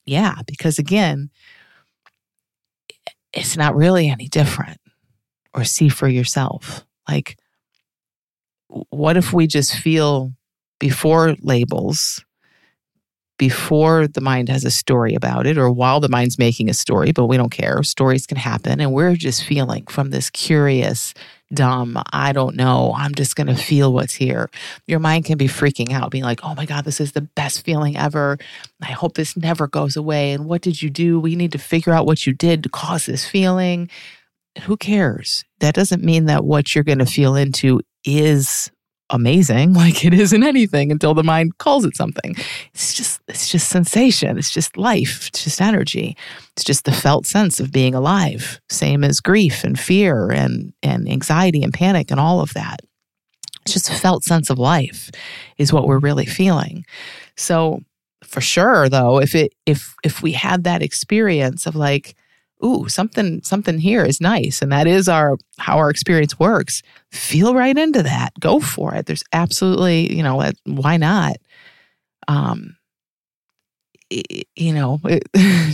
Yeah, 0.04 0.34
because 0.48 0.80
again, 0.80 1.30
it's 3.34 3.56
not 3.56 3.76
really 3.76 4.10
any 4.10 4.28
different 4.28 4.82
or 5.54 5.64
see 5.64 5.90
for 5.90 6.08
yourself. 6.08 6.88
Like, 7.10 7.38
what 8.68 9.18
if 9.18 9.34
we 9.34 9.48
just 9.48 9.76
feel 9.76 10.32
before 10.80 11.36
labels, 11.42 12.24
before 13.40 14.08
the 14.08 14.22
mind 14.22 14.50
has 14.50 14.64
a 14.64 14.70
story 14.72 15.16
about 15.16 15.48
it, 15.48 15.58
or 15.58 15.72
while 15.72 16.00
the 16.00 16.10
mind's 16.10 16.38
making 16.38 16.70
a 16.70 16.74
story, 16.74 17.12
but 17.12 17.26
we 17.26 17.38
don't 17.38 17.52
care. 17.52 17.82
Stories 17.82 18.28
can 18.28 18.38
happen. 18.38 18.80
And 18.80 18.94
we're 18.94 19.16
just 19.16 19.44
feeling 19.44 19.86
from 19.88 20.12
this 20.12 20.30
curious, 20.30 21.14
dumb, 21.52 22.00
I 22.14 22.32
don't 22.32 22.56
know, 22.56 22.94
I'm 22.96 23.16
just 23.16 23.36
going 23.36 23.48
to 23.48 23.56
feel 23.56 23.92
what's 23.92 24.14
here. 24.14 24.52
Your 24.86 25.00
mind 25.00 25.26
can 25.26 25.38
be 25.38 25.48
freaking 25.48 25.92
out, 25.92 26.12
being 26.12 26.24
like, 26.24 26.42
oh 26.44 26.54
my 26.54 26.66
God, 26.66 26.86
this 26.86 27.02
is 27.02 27.14
the 27.14 27.22
best 27.22 27.66
feeling 27.66 27.98
ever. 27.98 28.38
I 28.82 28.92
hope 28.92 29.16
this 29.16 29.36
never 29.36 29.68
goes 29.68 29.96
away. 29.96 30.32
And 30.32 30.46
what 30.46 30.62
did 30.62 30.82
you 30.82 30.92
do? 30.92 31.20
We 31.20 31.36
need 31.36 31.54
to 31.54 31.58
figure 31.58 31.94
out 31.94 32.06
what 32.06 32.28
you 32.28 32.34
did 32.34 32.62
to 32.64 32.70
cause 32.70 33.08
this 33.08 33.26
feeling 33.26 33.90
who 34.60 34.78
cares? 34.78 35.46
That 35.60 35.76
doesn't 35.76 36.04
mean 36.04 36.26
that 36.26 36.46
what 36.46 36.74
you're 36.74 36.84
going 36.84 37.00
to 37.00 37.06
feel 37.06 37.36
into 37.36 37.82
is 38.06 38.72
amazing 39.10 39.74
like 39.74 40.06
it 40.06 40.14
isn't 40.14 40.44
anything 40.44 40.92
until 40.92 41.14
the 41.14 41.24
mind 41.24 41.58
calls 41.58 41.86
it 41.86 41.96
something. 41.96 42.36
It's 42.74 42.94
just 42.94 43.22
it's 43.28 43.50
just 43.50 43.70
sensation 43.70 44.38
it's 44.38 44.52
just 44.52 44.78
life 44.78 45.28
it's 45.30 45.44
just 45.44 45.62
energy. 45.62 46.16
It's 46.56 46.64
just 46.64 46.86
the 46.86 46.92
felt 46.92 47.26
sense 47.26 47.60
of 47.60 47.72
being 47.72 47.96
alive 47.96 48.60
same 48.70 49.04
as 49.04 49.20
grief 49.20 49.64
and 49.64 49.80
fear 49.80 50.32
and 50.32 50.74
and 50.84 51.10
anxiety 51.10 51.64
and 51.64 51.74
panic 51.74 52.12
and 52.12 52.20
all 52.20 52.42
of 52.42 52.54
that. 52.54 52.82
It's 53.64 53.74
just 53.74 53.90
a 53.90 53.96
felt 53.96 54.24
sense 54.24 54.50
of 54.50 54.58
life 54.58 55.10
is 55.58 55.74
what 55.74 55.88
we're 55.88 56.00
really 56.00 56.26
feeling. 56.26 56.86
So 57.36 57.82
for 58.24 58.42
sure 58.42 58.90
though 58.90 59.20
if 59.20 59.34
it 59.34 59.54
if 59.66 59.96
if 60.04 60.22
we 60.22 60.34
had 60.34 60.66
that 60.66 60.84
experience 60.84 61.66
of 61.66 61.76
like 61.76 62.16
ooh, 62.64 62.88
something 62.88 63.42
something 63.44 63.80
here 63.80 64.04
is 64.04 64.20
nice 64.22 64.62
and 64.62 64.72
that 64.72 64.88
is 64.88 65.08
our 65.08 65.38
how 65.58 65.78
our 65.78 65.90
experience 65.90 66.38
works. 66.40 66.82
Feel 67.12 67.54
right 67.54 67.78
into 67.78 68.04
that. 68.04 68.32
Go 68.40 68.60
for 68.60 68.94
it. 68.96 69.06
There's 69.06 69.24
absolutely, 69.34 70.14
you 70.16 70.24
know, 70.24 70.52
why 70.66 70.98
not? 70.98 71.38
Um 72.28 72.76
you 74.10 74.74
know, 74.74 75.00
it, 75.06 75.24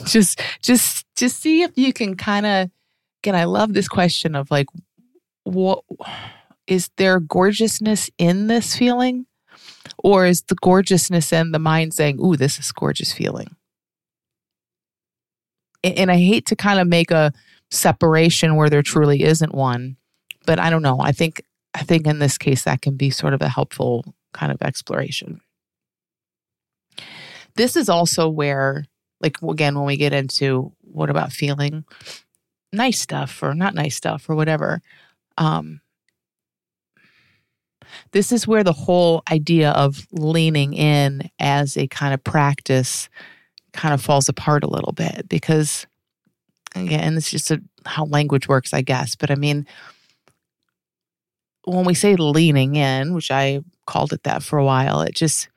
just 0.06 0.42
just 0.62 1.06
just 1.16 1.42
see 1.42 1.64
if 1.64 1.72
you 1.76 1.94
can 1.94 2.16
kind 2.16 2.46
of 2.46 2.70
again, 3.24 3.36
I 3.36 3.46
love 3.46 3.74
this 3.74 3.88
question 3.88 4.36
of 4.36 4.52
like 4.52 4.68
what 5.44 5.84
is 6.68 6.90
there 6.98 7.20
gorgeousness 7.20 8.10
in 8.18 8.48
this 8.48 8.76
feeling? 8.76 9.26
Or 10.00 10.26
is 10.26 10.44
the 10.44 10.56
gorgeousness 10.56 11.32
in 11.32 11.52
the 11.52 11.60
mind 11.60 11.94
saying, 11.94 12.20
ooh, 12.20 12.36
this 12.36 12.60
is 12.60 12.72
gorgeous 12.72 13.14
feeling? 13.14 13.56
And 15.94 16.12
I 16.12 16.18
hate 16.18 16.46
to 16.48 16.56
kind 16.56 16.80
of 16.80 16.88
make 16.88 17.12
a 17.12 17.34
separation 17.72 18.56
where 18.56 18.70
there 18.70 18.82
truly 18.82 19.24
isn't 19.24 19.54
one, 19.54 19.98
but 20.46 20.60
I 20.60 20.70
don't 20.70 20.82
know. 20.82 21.00
I 21.00 21.12
think 21.12 21.44
I 21.74 21.84
think 21.84 22.08
in 22.08 22.20
this 22.20 22.38
case 22.38 22.64
that 22.64 22.82
can 22.82 22.96
be 22.96 23.10
sort 23.10 23.34
of 23.34 23.42
a 23.42 23.50
helpful 23.50 24.16
kind 24.34 24.52
of 24.52 24.62
exploration. 24.62 25.42
This 27.56 27.76
is 27.76 27.90
also 27.90 28.30
where 28.30 28.86
like 29.22 29.42
again 29.42 29.76
when 29.76 29.86
we 29.86 29.98
get 29.98 30.14
into 30.14 30.72
what 30.82 31.10
about 31.10 31.32
feeling 31.32 31.86
nice 32.72 33.00
stuff 33.00 33.42
or 33.42 33.54
not 33.54 33.74
nice 33.74 33.96
stuff 33.96 34.30
or 34.30 34.36
whatever 34.36 34.82
um 35.38 35.80
this 38.12 38.32
is 38.32 38.48
where 38.48 38.64
the 38.64 38.74
whole 38.74 39.24
idea 39.32 39.72
of 39.72 40.06
leaning 40.12 40.74
in 40.74 41.30
as 41.40 41.78
a 41.78 41.88
kind 41.88 42.14
of 42.14 42.24
practice 42.24 43.10
kind 43.76 43.94
of 43.94 44.02
falls 44.02 44.30
apart 44.30 44.64
a 44.64 44.70
little 44.70 44.94
bit 44.94 45.28
because 45.30 45.86
again 46.76 47.18
it's 47.18 47.32
just 47.32 47.52
a, 47.52 47.62
how 47.86 48.06
language 48.06 48.48
works 48.48 48.74
i 48.74 48.82
guess. 48.82 49.16
But 49.16 49.32
i 49.32 49.36
mean 49.36 49.66
when 51.66 51.86
we 51.86 51.94
say 51.94 52.16
leaning 52.16 52.76
in 52.76 53.14
which 53.14 53.32
i 53.32 53.62
called 53.88 54.14
it 54.14 54.24
that 54.24 54.44
for 54.44 54.58
a 54.60 54.66
while 54.66 55.02
it 55.02 55.16
just 55.16 55.50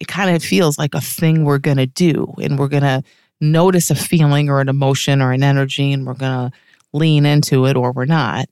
it 0.00 0.08
kind 0.08 0.34
of 0.34 0.42
feels 0.42 0.78
like 0.78 0.94
a 0.94 1.00
thing 1.00 1.44
we're 1.44 1.58
going 1.58 1.78
to 1.78 1.86
do 1.86 2.34
and 2.42 2.58
we're 2.58 2.68
going 2.68 2.82
to 2.82 3.02
notice 3.40 3.90
a 3.90 3.94
feeling 3.94 4.48
or 4.48 4.60
an 4.60 4.68
emotion 4.68 5.22
or 5.22 5.32
an 5.32 5.42
energy 5.42 5.92
and 5.92 6.06
we're 6.06 6.14
going 6.14 6.50
to 6.50 6.56
lean 6.92 7.26
into 7.26 7.66
it 7.66 7.76
or 7.76 7.92
we're 7.92 8.04
not. 8.06 8.46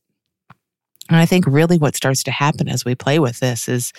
And 1.09 1.19
i 1.19 1.26
think 1.26 1.47
really 1.47 1.78
what 1.78 1.97
starts 1.97 2.23
to 2.25 2.31
happen 2.31 2.69
as 2.69 2.85
we 2.85 2.95
play 2.95 3.19
with 3.19 3.38
this 3.40 3.69
is 3.69 3.93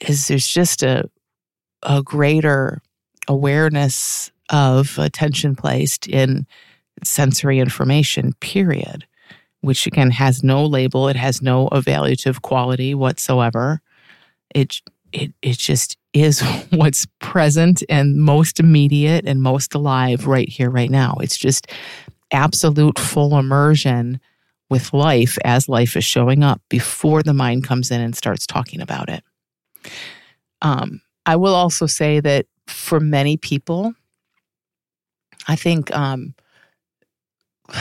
is 0.00 0.28
there's 0.28 0.46
just 0.46 0.82
a 0.82 1.08
a 1.82 2.02
greater 2.02 2.82
awareness 3.28 4.30
of 4.50 4.98
attention 4.98 5.56
placed 5.56 6.06
in 6.06 6.46
sensory 7.02 7.58
information, 7.58 8.32
period, 8.40 9.06
which 9.60 9.86
again 9.86 10.10
has 10.10 10.42
no 10.42 10.64
label, 10.64 11.08
it 11.08 11.16
has 11.16 11.42
no 11.42 11.68
evaluative 11.68 12.42
quality 12.42 12.94
whatsoever. 12.94 13.80
It 14.54 14.80
it 15.12 15.32
it 15.42 15.58
just 15.58 15.96
is 16.12 16.40
what's 16.70 17.06
present 17.20 17.82
and 17.88 18.16
most 18.16 18.60
immediate 18.60 19.26
and 19.26 19.42
most 19.42 19.74
alive 19.74 20.26
right 20.26 20.48
here, 20.48 20.70
right 20.70 20.90
now. 20.90 21.16
It's 21.20 21.36
just 21.36 21.68
absolute 22.32 22.98
full 22.98 23.38
immersion 23.38 24.20
with 24.70 24.92
life 24.92 25.38
as 25.44 25.68
life 25.68 25.96
is 25.96 26.04
showing 26.04 26.42
up 26.42 26.60
before 26.68 27.22
the 27.22 27.32
mind 27.32 27.64
comes 27.64 27.90
in 27.90 28.00
and 28.00 28.14
starts 28.14 28.46
talking 28.46 28.80
about 28.80 29.08
it. 29.08 29.24
Um, 30.60 31.00
I 31.24 31.36
will 31.36 31.54
also 31.54 31.86
say 31.86 32.20
that 32.20 32.46
for 32.66 33.00
many 33.00 33.36
people, 33.36 33.94
I 35.46 35.56
think 35.56 35.94
um, 35.94 36.34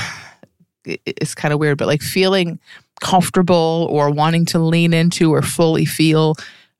it's 0.86 1.36
kind 1.36 1.54
of 1.54 1.60
weird, 1.60 1.78
but 1.78 1.88
like 1.88 2.02
feeling 2.02 2.60
comfortable 3.02 3.88
or 3.92 4.10
wanting 4.10 4.46
to 4.46 4.60
lean 4.60 4.94
into 4.94 5.34
or 5.34 5.42
fully 5.42 5.86
feel 5.86 6.36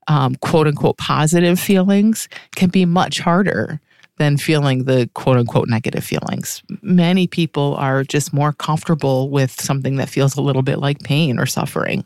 um, 0.08 0.34
quote 0.36 0.66
unquote 0.66 0.96
positive 0.96 1.60
feelings 1.60 2.28
can 2.56 2.70
be 2.70 2.84
much 2.84 3.20
harder 3.20 3.80
than 4.16 4.36
feeling 4.36 4.84
the 4.84 5.08
quote 5.14 5.36
unquote 5.36 5.68
negative 5.68 6.02
feelings. 6.02 6.62
Many 6.82 7.26
people 7.26 7.76
are 7.76 8.02
just 8.02 8.32
more 8.32 8.52
comfortable 8.52 9.30
with 9.30 9.60
something 9.60 9.96
that 9.96 10.08
feels 10.08 10.36
a 10.36 10.42
little 10.42 10.62
bit 10.62 10.78
like 10.78 11.00
pain 11.00 11.38
or 11.38 11.46
suffering 11.46 12.04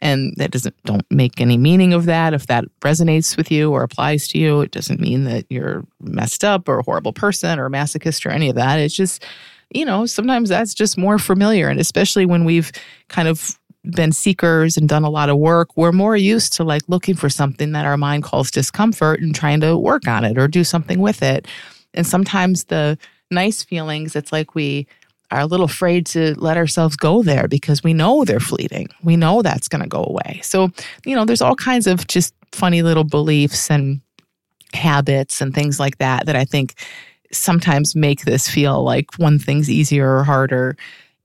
and 0.00 0.34
that 0.36 0.50
doesn't 0.50 0.74
don't 0.84 1.06
make 1.10 1.40
any 1.40 1.56
meaning 1.56 1.92
of 1.92 2.06
that. 2.06 2.34
If 2.34 2.46
that 2.46 2.64
resonates 2.80 3.36
with 3.36 3.50
you 3.50 3.72
or 3.72 3.82
applies 3.82 4.28
to 4.28 4.38
you 4.38 4.60
it 4.60 4.70
doesn't 4.70 5.00
mean 5.00 5.24
that 5.24 5.46
you're 5.48 5.84
messed 6.00 6.44
up 6.44 6.68
or 6.68 6.78
a 6.78 6.82
horrible 6.82 7.12
person 7.12 7.58
or 7.58 7.66
a 7.66 7.70
masochist 7.70 8.26
or 8.26 8.30
any 8.30 8.48
of 8.48 8.56
that. 8.56 8.78
It's 8.78 8.94
just 8.94 9.24
you 9.70 9.84
know 9.84 10.06
sometimes 10.06 10.48
that's 10.48 10.74
just 10.74 10.98
more 10.98 11.18
familiar. 11.18 11.68
And 11.68 11.80
especially 11.80 12.26
when 12.26 12.44
we've 12.44 12.72
kind 13.08 13.28
of 13.28 13.58
been 13.84 14.12
seekers 14.12 14.76
and 14.76 14.88
done 14.88 15.04
a 15.04 15.10
lot 15.10 15.28
of 15.28 15.38
work 15.38 15.68
we're 15.76 15.92
more 15.92 16.16
used 16.16 16.52
to 16.52 16.64
like 16.64 16.82
looking 16.88 17.14
for 17.14 17.28
something 17.30 17.70
that 17.70 17.86
our 17.86 17.96
mind 17.96 18.24
calls 18.24 18.50
discomfort 18.50 19.20
and 19.20 19.32
trying 19.32 19.60
to 19.60 19.76
work 19.78 20.08
on 20.08 20.24
it 20.24 20.36
or 20.36 20.48
do 20.48 20.64
something 20.64 20.98
with 20.98 21.22
it. 21.22 21.46
And 21.94 22.04
sometimes 22.04 22.64
the 22.64 22.98
nice 23.30 23.62
feelings 23.62 24.14
it's 24.14 24.32
like 24.32 24.54
we 24.54 24.86
are 25.36 25.42
a 25.42 25.46
little 25.46 25.66
afraid 25.66 26.06
to 26.06 26.34
let 26.38 26.56
ourselves 26.56 26.96
go 26.96 27.22
there 27.22 27.48
because 27.48 27.82
we 27.82 27.94
know 27.94 28.24
they're 28.24 28.40
fleeting. 28.40 28.88
We 29.02 29.16
know 29.16 29.42
that's 29.42 29.68
going 29.68 29.82
to 29.82 29.88
go 29.88 30.04
away. 30.04 30.40
So, 30.42 30.70
you 31.04 31.14
know, 31.14 31.24
there's 31.24 31.42
all 31.42 31.54
kinds 31.56 31.86
of 31.86 32.06
just 32.06 32.34
funny 32.52 32.82
little 32.82 33.04
beliefs 33.04 33.70
and 33.70 34.00
habits 34.72 35.40
and 35.40 35.54
things 35.54 35.78
like 35.78 35.98
that 35.98 36.26
that 36.26 36.36
I 36.36 36.44
think 36.44 36.74
sometimes 37.32 37.94
make 37.94 38.24
this 38.24 38.48
feel 38.48 38.82
like 38.82 39.14
one 39.18 39.38
thing's 39.38 39.70
easier 39.70 40.16
or 40.16 40.24
harder. 40.24 40.76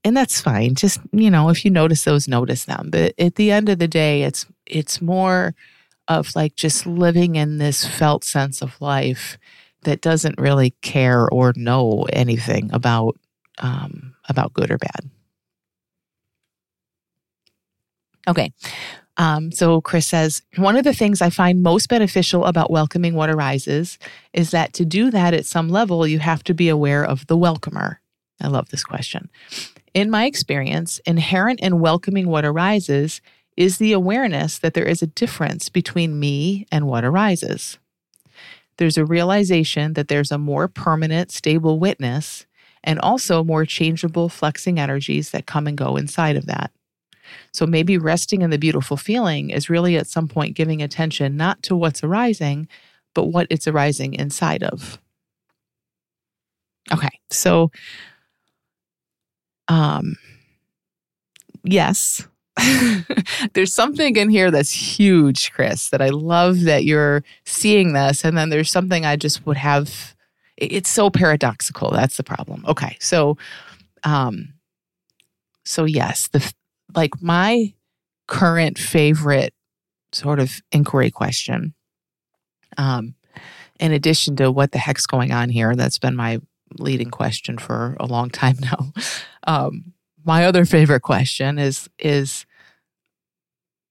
And 0.04 0.18
that's 0.18 0.42
fine. 0.42 0.76
Just, 0.76 1.00
you 1.12 1.30
know, 1.30 1.50
if 1.50 1.64
you 1.64 1.72
notice 1.72 2.04
those, 2.04 2.28
notice 2.28 2.66
them. 2.66 2.90
But 2.92 3.14
at 3.20 3.36
the 3.36 3.52
end 3.52 3.70
of 3.70 3.80
the 3.80 3.88
day, 3.88 4.24
it's 4.24 4.46
it's 4.66 5.02
more 5.02 5.54
of 6.08 6.36
like 6.36 6.56
just 6.56 6.86
living 6.86 7.36
in 7.36 7.60
this 7.60 7.86
felt 7.86 8.24
sense 8.24 8.62
of 8.62 8.80
life 8.82 9.38
that 9.84 10.02
doesn't 10.02 10.40
really 10.40 10.72
care 10.82 11.28
or 11.30 11.54
know 11.56 12.08
anything 12.12 12.70
about 12.74 13.18
um, 13.62 14.16
about 14.28 14.54
good 14.54 14.72
or 14.72 14.78
bad. 14.78 15.10
Okay. 18.28 18.52
Um, 19.18 19.52
so 19.52 19.82
Chris 19.82 20.08
says, 20.08 20.42
one 20.58 20.76
of 20.76 20.84
the 20.84 20.94
things 20.94 21.22
I 21.22 21.30
find 21.30 21.62
most 21.62 21.90
beneficial 21.90 22.46
about 22.46 22.72
welcoming 22.72 23.14
what 23.14 23.30
arises 23.30 24.00
is 24.34 24.52
that 24.52 24.74
to 24.74 24.86
do 24.86 25.12
that 25.12 25.34
at 25.34 25.46
some 25.46 25.70
level, 25.70 26.08
you 26.08 26.20
have 26.20 26.44
to 26.46 26.54
be 26.54 26.70
aware 26.70 27.04
of 27.04 27.28
the 27.28 27.38
welcomer. 27.38 27.98
I 28.40 28.48
love 28.48 28.70
this 28.70 28.84
question. 28.84 29.30
In 29.94 30.10
my 30.10 30.26
experience, 30.26 31.00
inherent 31.06 31.60
in 31.60 31.80
welcoming 31.80 32.30
what 32.30 32.46
arises 32.46 33.22
is 33.58 33.78
the 33.78 33.92
awareness 33.92 34.58
that 34.60 34.74
there 34.74 34.86
is 34.86 35.02
a 35.02 35.08
difference 35.08 35.70
between 35.70 36.20
me 36.20 36.66
and 36.72 36.88
what 36.88 37.04
arises. 37.04 37.78
There's 38.78 38.98
a 38.98 39.06
realization 39.06 39.94
that 39.94 40.08
there's 40.08 40.32
a 40.32 40.38
more 40.38 40.68
permanent, 40.68 41.32
stable 41.32 41.78
witness 41.78 42.46
and 42.84 43.00
also 43.00 43.44
more 43.44 43.66
changeable, 43.66 44.30
flexing 44.30 44.80
energies 44.80 45.32
that 45.32 45.46
come 45.46 45.68
and 45.68 45.78
go 45.78 45.96
inside 45.96 46.36
of 46.36 46.46
that. 46.48 46.72
So 47.54 47.66
maybe 47.66 47.98
resting 47.98 48.42
in 48.42 48.50
the 48.50 48.58
beautiful 48.58 48.98
feeling 48.98 49.50
is 49.50 49.70
really 49.70 49.98
at 49.98 50.08
some 50.08 50.28
point 50.28 50.56
giving 50.56 50.82
attention 50.82 51.38
not 51.38 51.62
to 51.64 51.76
what's 51.76 52.04
arising, 52.04 52.68
but 53.14 53.26
what 53.26 53.48
it's 53.50 53.68
arising 53.68 54.14
inside 54.14 54.64
of. 54.64 55.00
Okay, 56.92 57.20
so 57.30 57.72
um 59.68 60.16
yes. 61.64 62.28
there's 63.54 63.74
something 63.74 64.18
in 64.18 64.30
here 64.30 64.52
that's 64.52 64.72
huge, 64.72 65.52
Chris, 65.54 65.90
that 65.90 66.02
I 66.02 66.10
love 66.10 66.62
that 66.62 66.84
you're 66.84 67.24
seeing 67.46 67.94
this. 67.94 68.26
And 68.26 68.38
then 68.38 68.50
there's 68.50 68.70
something 68.70 69.06
I 69.06 69.16
just 69.16 69.46
would 69.46 69.58
have 69.58 70.16
it's 70.58 70.90
so 70.90 71.10
paradoxical. 71.10 71.92
That's 71.92 72.18
the 72.18 72.24
problem. 72.24 72.64
Okay. 72.68 72.98
So, 73.00 73.38
um, 74.04 74.54
so 75.66 75.86
yes, 75.86 76.28
the, 76.30 76.54
like 76.96 77.22
my 77.22 77.74
current 78.28 78.78
favorite 78.78 79.54
sort 80.12 80.40
of 80.40 80.62
inquiry 80.72 81.12
question, 81.12 81.74
um, 82.78 83.16
in 83.80 83.92
addition 83.92 84.36
to 84.38 84.52
what 84.52 84.72
the 84.72 84.78
heck's 84.78 85.06
going 85.06 85.32
on 85.32 85.50
here, 85.50 85.76
that's 85.76 85.98
been 85.98 86.16
my 86.16 86.40
leading 86.80 87.10
question 87.10 87.58
for 87.58 87.98
a 88.00 88.06
long 88.06 88.30
time 88.30 88.58
now. 88.62 88.94
Um, 89.46 89.94
my 90.24 90.46
other 90.46 90.66
favorite 90.66 91.02
question 91.02 91.58
is, 91.58 91.90
is 91.98 92.46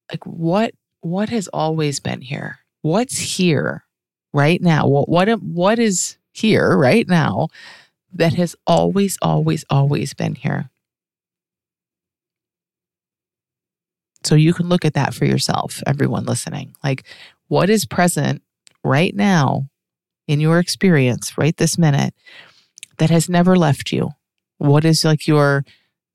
like, 0.09 0.25
what, 0.25 0.73
what 1.01 1.29
has 1.29 1.47
always 1.49 1.99
been 1.99 2.21
here? 2.21 2.59
What's 2.81 3.17
here 3.17 3.83
right 4.33 4.61
now? 4.61 4.87
What, 4.87 5.09
what, 5.09 5.29
what 5.41 5.77
is, 5.77 6.17
here 6.31 6.77
right 6.77 7.07
now 7.07 7.47
that 8.13 8.33
has 8.33 8.55
always, 8.67 9.17
always, 9.21 9.63
always 9.69 10.13
been 10.13 10.35
here. 10.35 10.69
So 14.23 14.35
you 14.35 14.53
can 14.53 14.69
look 14.69 14.85
at 14.85 14.93
that 14.93 15.13
for 15.13 15.25
yourself, 15.25 15.81
everyone 15.87 16.25
listening. 16.25 16.75
Like, 16.83 17.03
what 17.47 17.69
is 17.69 17.85
present 17.85 18.43
right 18.83 19.15
now 19.15 19.67
in 20.27 20.39
your 20.39 20.59
experience, 20.59 21.37
right 21.37 21.55
this 21.57 21.77
minute, 21.77 22.13
that 22.97 23.09
has 23.09 23.29
never 23.29 23.57
left 23.57 23.91
you? 23.91 24.11
What 24.57 24.85
is 24.85 25.03
like 25.03 25.27
your 25.27 25.65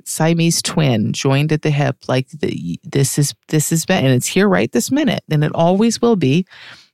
Siamese 0.04 0.62
twin 0.62 1.12
joined 1.12 1.50
at 1.50 1.62
the 1.62 1.70
hip? 1.70 1.96
Like, 2.06 2.28
the, 2.28 2.78
this 2.84 3.18
is, 3.18 3.34
this 3.48 3.70
has 3.70 3.84
been, 3.84 4.04
and 4.04 4.14
it's 4.14 4.28
here 4.28 4.48
right 4.48 4.70
this 4.70 4.92
minute, 4.92 5.24
and 5.28 5.42
it 5.42 5.52
always 5.52 6.00
will 6.00 6.16
be, 6.16 6.46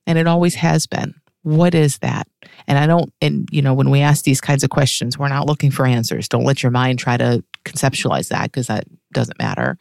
and 0.06 0.18
it 0.18 0.26
always 0.26 0.54
has 0.54 0.86
been 0.86 1.14
what 1.42 1.74
is 1.74 1.98
that? 1.98 2.26
And 2.66 2.78
I 2.78 2.86
don't, 2.86 3.12
and 3.20 3.48
you 3.50 3.62
know, 3.62 3.74
when 3.74 3.90
we 3.90 4.00
ask 4.00 4.24
these 4.24 4.40
kinds 4.40 4.64
of 4.64 4.70
questions, 4.70 5.18
we're 5.18 5.28
not 5.28 5.46
looking 5.46 5.70
for 5.70 5.86
answers. 5.86 6.28
Don't 6.28 6.44
let 6.44 6.62
your 6.62 6.72
mind 6.72 6.98
try 6.98 7.16
to 7.16 7.42
conceptualize 7.64 8.28
that 8.28 8.44
because 8.44 8.66
that 8.66 8.84
doesn't 9.12 9.38
matter. 9.38 9.78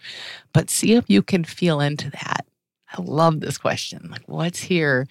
But 0.54 0.70
see 0.70 0.94
if 0.94 1.10
you 1.10 1.22
can 1.22 1.44
feel 1.44 1.80
into 1.80 2.10
that. 2.12 2.46
I 2.94 3.02
love 3.02 3.40
this 3.40 3.58
question. 3.58 4.10
Like, 4.12 4.28
what's 4.28 4.60
here 4.60 5.08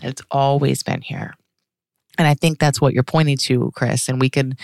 that's 0.00 0.22
always 0.30 0.82
been 0.82 1.00
here? 1.00 1.34
And 2.18 2.26
I 2.26 2.34
think 2.34 2.58
that's 2.58 2.80
what 2.80 2.94
you're 2.94 3.02
pointing 3.02 3.36
to, 3.38 3.70
Chris. 3.74 4.08
And 4.08 4.20
we 4.20 4.30
can 4.30 4.56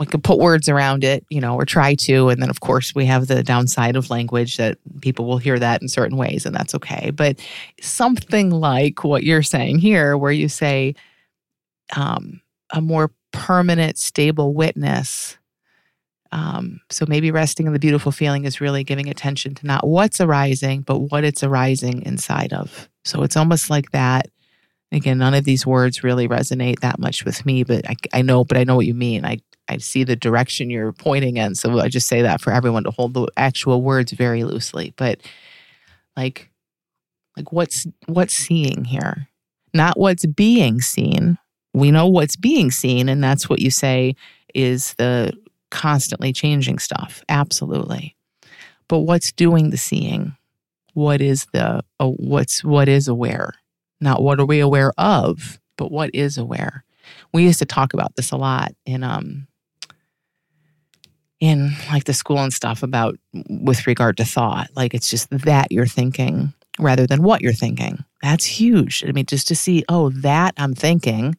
we 0.00 0.06
can 0.06 0.22
put 0.22 0.38
words 0.38 0.66
around 0.66 1.04
it, 1.04 1.26
you 1.28 1.42
know, 1.42 1.54
or 1.54 1.66
try 1.66 1.94
to. 1.94 2.30
And 2.30 2.40
then, 2.40 2.48
of 2.48 2.60
course, 2.60 2.94
we 2.94 3.04
have 3.04 3.26
the 3.26 3.42
downside 3.42 3.96
of 3.96 4.08
language 4.08 4.56
that 4.56 4.78
people 5.02 5.26
will 5.26 5.36
hear 5.36 5.58
that 5.58 5.82
in 5.82 5.88
certain 5.88 6.16
ways, 6.16 6.46
and 6.46 6.56
that's 6.56 6.74
okay. 6.74 7.10
But 7.10 7.38
something 7.82 8.50
like 8.50 9.04
what 9.04 9.24
you're 9.24 9.42
saying 9.42 9.80
here, 9.80 10.16
where 10.16 10.32
you 10.32 10.48
say 10.48 10.94
um, 11.96 12.40
a 12.70 12.80
more 12.80 13.10
permanent, 13.32 13.98
stable 13.98 14.54
witness. 14.54 15.36
Um, 16.32 16.80
so 16.90 17.04
maybe 17.08 17.30
resting 17.30 17.66
in 17.66 17.72
the 17.72 17.78
beautiful 17.78 18.12
feeling 18.12 18.44
is 18.44 18.60
really 18.60 18.84
giving 18.84 19.08
attention 19.08 19.54
to 19.56 19.66
not 19.66 19.86
what's 19.86 20.20
arising, 20.20 20.82
but 20.82 20.98
what 20.98 21.24
it's 21.24 21.42
arising 21.42 22.02
inside 22.02 22.52
of. 22.52 22.88
So 23.04 23.22
it's 23.22 23.36
almost 23.36 23.70
like 23.70 23.90
that. 23.90 24.28
Again, 24.92 25.18
none 25.18 25.34
of 25.34 25.44
these 25.44 25.66
words 25.66 26.02
really 26.02 26.28
resonate 26.28 26.80
that 26.80 26.98
much 26.98 27.24
with 27.24 27.46
me, 27.46 27.62
but 27.64 27.88
I, 27.88 27.94
I 28.12 28.22
know, 28.22 28.44
but 28.44 28.56
I 28.56 28.64
know 28.64 28.76
what 28.76 28.86
you 28.86 28.94
mean. 28.94 29.24
I 29.24 29.38
I 29.68 29.76
see 29.78 30.02
the 30.02 30.16
direction 30.16 30.68
you're 30.68 30.92
pointing 30.92 31.36
in. 31.36 31.54
So 31.54 31.78
I 31.78 31.88
just 31.88 32.08
say 32.08 32.22
that 32.22 32.40
for 32.40 32.52
everyone 32.52 32.82
to 32.84 32.90
hold 32.90 33.14
the 33.14 33.28
actual 33.36 33.82
words 33.82 34.10
very 34.10 34.42
loosely. 34.42 34.92
But 34.96 35.20
like 36.16 36.50
like 37.36 37.52
what's 37.52 37.86
what's 38.06 38.34
seeing 38.34 38.84
here? 38.84 39.28
Not 39.72 39.96
what's 39.96 40.26
being 40.26 40.80
seen. 40.80 41.38
We 41.72 41.90
know 41.90 42.06
what's 42.06 42.36
being 42.36 42.70
seen, 42.70 43.08
and 43.08 43.22
that's 43.22 43.48
what 43.48 43.60
you 43.60 43.70
say 43.70 44.16
is 44.54 44.94
the 44.94 45.32
constantly 45.70 46.32
changing 46.32 46.78
stuff. 46.78 47.22
Absolutely. 47.28 48.16
But 48.88 49.00
what's 49.00 49.32
doing 49.32 49.70
the 49.70 49.76
seeing? 49.76 50.36
What 50.94 51.20
is 51.20 51.46
the 51.52 51.84
uh, 52.00 52.06
what's 52.08 52.64
what 52.64 52.88
is 52.88 53.06
aware? 53.06 53.52
Not 54.00 54.22
what 54.22 54.40
are 54.40 54.46
we 54.46 54.60
aware 54.60 54.92
of, 54.98 55.60
but 55.76 55.92
what 55.92 56.10
is 56.12 56.36
aware. 56.38 56.84
We 57.32 57.44
used 57.44 57.60
to 57.60 57.66
talk 57.66 57.94
about 57.94 58.16
this 58.16 58.32
a 58.32 58.36
lot 58.36 58.72
in 58.84 59.04
um 59.04 59.46
in 61.38 61.72
like 61.90 62.04
the 62.04 62.12
school 62.12 62.38
and 62.38 62.52
stuff 62.52 62.82
about 62.82 63.16
with 63.48 63.86
regard 63.86 64.16
to 64.18 64.24
thought. 64.24 64.68
Like 64.74 64.94
it's 64.94 65.08
just 65.08 65.30
that 65.30 65.70
you're 65.70 65.86
thinking 65.86 66.52
rather 66.78 67.06
than 67.06 67.22
what 67.22 67.40
you're 67.40 67.52
thinking. 67.52 68.04
That's 68.22 68.44
huge. 68.44 69.04
I 69.06 69.12
mean, 69.12 69.26
just 69.26 69.48
to 69.48 69.54
see, 69.54 69.84
oh, 69.88 70.10
that 70.10 70.54
I'm 70.56 70.74
thinking, 70.74 71.36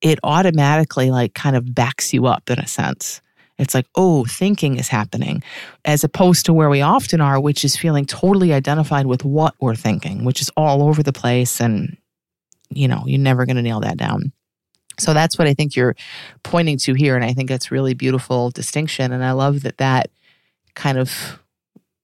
it 0.00 0.18
automatically 0.22 1.10
like 1.10 1.34
kind 1.34 1.56
of 1.56 1.74
backs 1.74 2.12
you 2.12 2.26
up 2.26 2.48
in 2.50 2.58
a 2.58 2.66
sense. 2.66 3.20
It's 3.58 3.74
like, 3.74 3.86
oh, 3.94 4.24
thinking 4.24 4.78
is 4.78 4.88
happening, 4.88 5.42
as 5.84 6.02
opposed 6.02 6.46
to 6.46 6.54
where 6.54 6.70
we 6.70 6.80
often 6.80 7.20
are, 7.20 7.38
which 7.38 7.62
is 7.62 7.76
feeling 7.76 8.06
totally 8.06 8.54
identified 8.54 9.06
with 9.06 9.22
what 9.22 9.54
we're 9.60 9.74
thinking, 9.74 10.24
which 10.24 10.40
is 10.40 10.50
all 10.56 10.82
over 10.82 11.02
the 11.02 11.12
place. 11.12 11.60
And, 11.60 11.98
you 12.70 12.88
know, 12.88 13.02
you're 13.06 13.18
never 13.18 13.44
going 13.44 13.56
to 13.56 13.62
nail 13.62 13.80
that 13.80 13.98
down. 13.98 14.32
So 14.98 15.12
that's 15.12 15.38
what 15.38 15.46
I 15.46 15.54
think 15.54 15.76
you're 15.76 15.96
pointing 16.42 16.78
to 16.78 16.94
here. 16.94 17.16
And 17.16 17.24
I 17.24 17.32
think 17.32 17.50
it's 17.50 17.70
really 17.70 17.94
beautiful 17.94 18.50
distinction. 18.50 19.12
And 19.12 19.24
I 19.24 19.32
love 19.32 19.62
that 19.62 19.78
that 19.78 20.10
kind 20.74 20.98
of, 20.98 21.38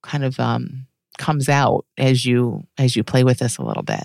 kind 0.03 0.23
of, 0.23 0.39
um, 0.39 0.86
comes 1.17 1.49
out 1.49 1.85
as 1.97 2.25
you, 2.25 2.65
as 2.77 2.95
you 2.95 3.03
play 3.03 3.23
with 3.23 3.39
this 3.39 3.57
a 3.57 3.63
little 3.63 3.83
bit. 3.83 4.03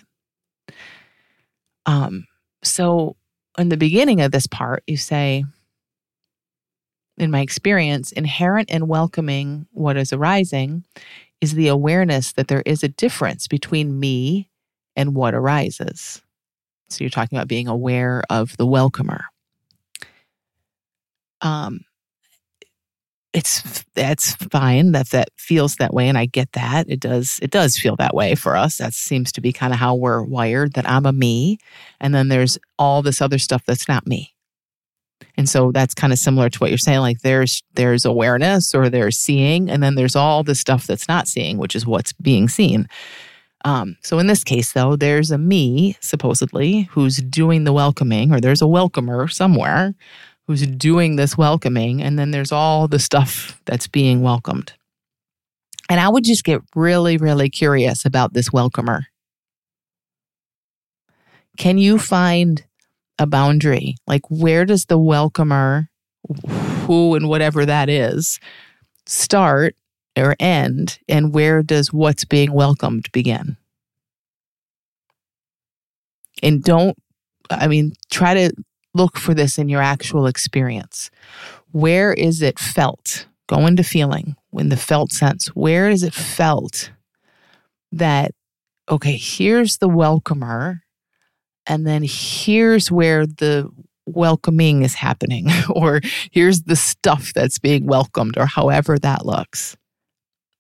Um, 1.87 2.27
so 2.63 3.17
in 3.59 3.69
the 3.69 3.77
beginning 3.77 4.21
of 4.21 4.33
this 4.33 4.47
part, 4.47 4.83
you 4.87 4.97
say, 4.97 5.45
in 7.19 7.31
my 7.31 7.41
experience, 7.41 8.13
inherent 8.13 8.71
in 8.71 8.89
welcoming 8.89 9.67
what 9.73 9.97
is 9.97 10.13
arising 10.13 10.85
is 11.41 11.55
the 11.55 11.69
awareness 11.69 12.33
that 12.33 12.49
there 12.49 12.63
is 12.65 12.83
a 12.83 12.89
difference 12.89 13.47
between 13.47 13.99
me 13.99 14.49
and 14.97 15.15
what 15.15 15.35
arises. 15.35 16.23
So 16.89 17.05
you're 17.05 17.11
talking 17.11 17.37
about 17.37 17.49
being 17.49 17.69
aware 17.69 18.23
of 18.31 18.57
the 18.57 18.67
welcomer. 18.67 19.23
Um, 21.41 21.81
it's 23.33 23.85
that's 23.95 24.35
fine 24.35 24.93
that 24.93 25.09
that 25.11 25.29
feels 25.37 25.77
that 25.77 25.95
way, 25.95 26.09
and 26.09 26.19
I 26.19 26.27
get 26.27 26.53
that 26.53 26.89
it 26.89 27.01
does. 27.01 27.39
It 27.43 27.51
does 27.51 27.79
feel 27.79 27.97
that 27.97 28.15
way 28.15 28.35
for 28.35 28.57
us. 28.57 28.79
That 28.79 28.93
seems 28.93 29.33
to 29.33 29.41
be 29.41 29.53
kind 29.53 29.73
of 29.73 29.79
how 29.79 29.95
we're 29.95 30.23
wired. 30.23 30.75
That 30.75 30.89
I'm 30.89 31.07
a 31.07 31.13
me, 31.13 31.59
and 32.01 32.15
then 32.15 32.29
there's 32.29 32.59
all 32.79 33.03
this 33.03 33.23
other 33.23 33.39
stuff 33.39 33.65
that's 33.67 33.89
not 33.89 34.07
me. 34.07 34.35
And 35.37 35.49
so 35.49 35.73
that's 35.73 35.95
kind 35.95 36.13
of 36.13 36.19
similar 36.19 36.51
to 36.51 36.59
what 36.59 36.71
you're 36.71 36.79
saying. 36.79 37.01
Like 37.01 37.21
there's 37.21 37.63
there's 37.75 38.05
awareness 38.05 38.75
or 38.75 38.91
there's 38.91 39.17
seeing, 39.19 39.71
and 39.71 39.83
then 39.83 39.95
there's 39.95 40.17
all 40.17 40.43
the 40.43 40.55
stuff 40.55 40.87
that's 40.87 41.09
not 41.09 41.27
seeing, 41.27 41.57
which 41.57 41.75
is 41.75 41.87
what's 41.87 42.13
being 42.13 42.49
seen. 42.49 42.87
Um, 43.65 43.97
so 44.03 44.19
in 44.19 44.27
this 44.27 44.43
case, 44.43 44.73
though, 44.73 44.97
there's 44.97 45.31
a 45.31 45.39
me 45.39 45.97
supposedly 46.01 46.83
who's 46.91 47.19
doing 47.19 47.65
the 47.65 47.73
welcoming, 47.73 48.33
or 48.33 48.41
there's 48.41 48.61
a 48.61 48.67
welcomer 48.67 49.29
somewhere 49.29 49.95
who's 50.47 50.67
doing 50.67 51.17
this 51.17 51.37
welcoming, 51.39 52.03
and 52.03 52.19
then 52.19 52.31
there's 52.31 52.53
all 52.53 52.89
the 52.89 52.99
stuff 52.99 53.61
that's 53.65 53.87
being 53.87 54.23
welcomed. 54.23 54.73
And 55.89 56.01
I 56.01 56.09
would 56.09 56.25
just 56.25 56.45
get 56.45 56.63
really, 56.75 57.17
really 57.17 57.51
curious 57.51 58.05
about 58.05 58.33
this 58.33 58.53
welcomer. 58.53 59.03
Can 61.59 61.79
you 61.79 61.99
find 61.99 62.65
a 63.19 63.27
boundary? 63.27 63.97
Like, 64.07 64.23
where 64.31 64.65
does 64.65 64.87
the 64.87 64.99
welcomer, 64.99 65.89
who 66.87 67.15
and 67.15 67.29
whatever 67.29 67.67
that 67.67 67.89
is, 67.89 68.41
start 69.07 69.77
or 70.17 70.35
end? 70.41 70.99
And 71.09 71.35
where 71.35 71.63
does 71.63 71.93
what's 71.93 72.25
being 72.25 72.53
welcomed 72.53 73.13
begin? 73.13 73.57
And 76.43 76.65
don't, 76.65 76.97
I 77.51 77.69
mean, 77.69 77.93
try 78.11 78.35
to 78.35 78.53
look 78.95 79.17
for 79.17 79.35
this 79.35 79.59
in 79.59 79.69
your 79.69 79.83
actual 79.83 80.27
experience. 80.27 81.11
Where 81.73 82.13
is 82.13 82.43
it 82.43 82.59
felt? 82.59 83.27
Go 83.49 83.67
into 83.67 83.83
feeling 83.83 84.37
in 84.53 84.69
the 84.69 84.77
felt 84.77 85.13
sense. 85.13 85.49
Where 85.49 85.89
is 85.89 86.03
it 86.03 86.15
felt 86.15 86.91
that, 87.93 88.33
okay, 88.91 89.17
here's 89.17 89.79
the 89.79 89.89
welcomer, 89.89 90.81
and 91.67 91.87
then 91.87 92.03
here's 92.05 92.91
where 92.91 93.27
the 93.27 93.71
welcoming 94.07 94.83
is 94.83 94.95
happening, 94.95 95.49
or 95.71 96.01
here's 96.31 96.63
the 96.63 96.77
stuff 96.77 97.33
that's 97.35 97.59
being 97.59 97.87
welcomed, 97.87 98.37
or 98.37 98.47
however 98.47 98.99
that 98.99 99.27
looks. 99.27 99.77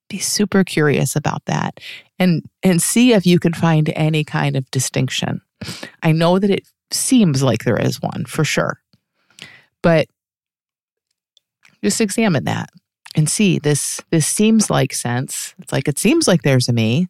Be 0.08 0.18
super 0.18 0.62
curious 0.62 1.16
about 1.16 1.42
that 1.46 1.80
and 2.18 2.44
and 2.62 2.82
see 2.82 3.14
if 3.14 3.26
you 3.26 3.38
can 3.38 3.54
find 3.54 3.90
any 3.96 4.24
kind 4.24 4.56
of 4.56 4.70
distinction. 4.70 5.40
I 6.02 6.12
know 6.12 6.38
that 6.38 6.50
it 6.50 6.68
seems 6.94 7.42
like 7.42 7.64
there 7.64 7.80
is 7.80 8.00
one 8.00 8.24
for 8.26 8.44
sure. 8.44 8.80
But 9.82 10.06
just 11.82 12.00
examine 12.00 12.44
that 12.44 12.70
and 13.16 13.28
see 13.28 13.58
this 13.58 14.00
this 14.10 14.26
seems 14.26 14.70
like 14.70 14.92
sense. 14.92 15.54
It's 15.58 15.72
like 15.72 15.88
it 15.88 15.98
seems 15.98 16.28
like 16.28 16.42
there's 16.42 16.68
a 16.68 16.72
me. 16.72 17.08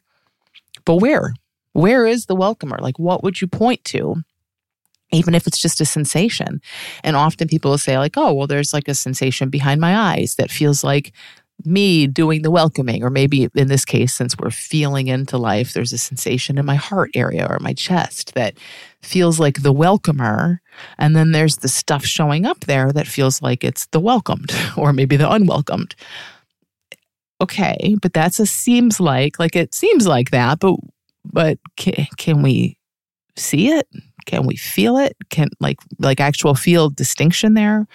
But 0.85 0.97
where? 0.97 1.35
Where 1.73 2.07
is 2.07 2.27
the 2.27 2.37
welcomer? 2.37 2.79
Like 2.81 2.99
what 2.99 3.23
would 3.23 3.41
you 3.41 3.47
point 3.47 3.85
to? 3.87 4.17
Even 5.15 5.35
if 5.35 5.47
it's 5.47 5.61
just 5.61 5.81
a 5.81 5.85
sensation. 5.85 6.63
And 7.05 7.17
often 7.17 7.47
people 7.47 7.71
will 7.71 7.77
say, 7.77 7.99
like, 7.99 8.17
oh, 8.17 8.33
well, 8.33 8.47
there's 8.47 8.73
like 8.73 8.89
a 8.89 8.95
sensation 8.95 9.51
behind 9.51 9.79
my 9.79 9.95
eyes 9.95 10.37
that 10.37 10.51
feels 10.51 10.83
like 10.83 11.13
me 11.65 12.07
doing 12.07 12.43
the 12.43 12.51
welcoming, 12.51 13.03
or 13.03 13.11
maybe 13.11 13.49
in 13.55 13.69
this 13.69 13.85
case, 13.85 14.15
since 14.15 14.37
we're 14.37 14.51
feeling 14.51 15.09
into 15.09 15.39
life, 15.39 15.73
there's 15.73 15.93
a 15.93 15.99
sensation 15.99 16.59
in 16.59 16.67
my 16.67 16.75
heart 16.75 17.11
area 17.15 17.47
or 17.49 17.59
my 17.61 17.73
chest 17.73 18.35
that 18.35 18.55
feels 19.03 19.41
like 19.41 19.63
the 19.63 19.73
welcomer. 19.73 20.61
And 20.99 21.17
then 21.17 21.33
there's 21.33 21.59
the 21.59 21.69
stuff 21.69 22.05
showing 22.05 22.47
up 22.47 22.61
there 22.61 22.93
that 22.93 23.07
feels 23.07 23.43
like 23.43 23.65
it's 23.65 23.87
the 23.87 24.01
welcomed 24.01 24.53
or 24.77 24.93
maybe 24.93 25.17
the 25.17 25.31
unwelcomed. 25.31 25.95
Okay, 27.41 27.97
but 28.01 28.13
that's 28.13 28.39
a 28.39 28.47
seems 28.47 29.01
like, 29.01 29.39
like 29.39 29.57
it 29.57 29.75
seems 29.75 30.07
like 30.07 30.31
that, 30.31 30.61
but 30.61 30.77
but 31.25 31.59
can, 31.77 32.07
can 32.17 32.43
we 32.43 32.79
see 33.37 33.69
it? 33.69 33.89
Can 34.27 34.47
we 34.47 34.57
feel 34.57 34.97
it? 34.97 35.17
Can 35.31 35.49
like 35.61 35.79
like 35.99 36.21
actual 36.21 36.55
feel 36.55 36.91
distinction 36.91 37.55
there? 37.55 37.87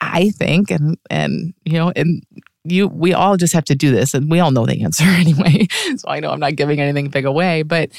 I 0.00 0.30
think, 0.30 0.70
and 0.70 0.98
and 1.10 1.54
you 1.64 1.74
know, 1.74 1.92
and 1.94 2.22
you, 2.64 2.88
we 2.88 3.12
all 3.12 3.36
just 3.36 3.54
have 3.54 3.64
to 3.66 3.74
do 3.74 3.90
this, 3.90 4.14
and 4.14 4.30
we 4.30 4.40
all 4.40 4.50
know 4.50 4.66
the 4.66 4.82
answer 4.82 5.04
anyway. 5.06 5.66
So 5.96 6.08
I 6.08 6.20
know 6.20 6.30
I'm 6.30 6.40
not 6.40 6.56
giving 6.56 6.80
anything 6.80 7.08
big 7.08 7.24
away, 7.24 7.62
but 7.62 7.90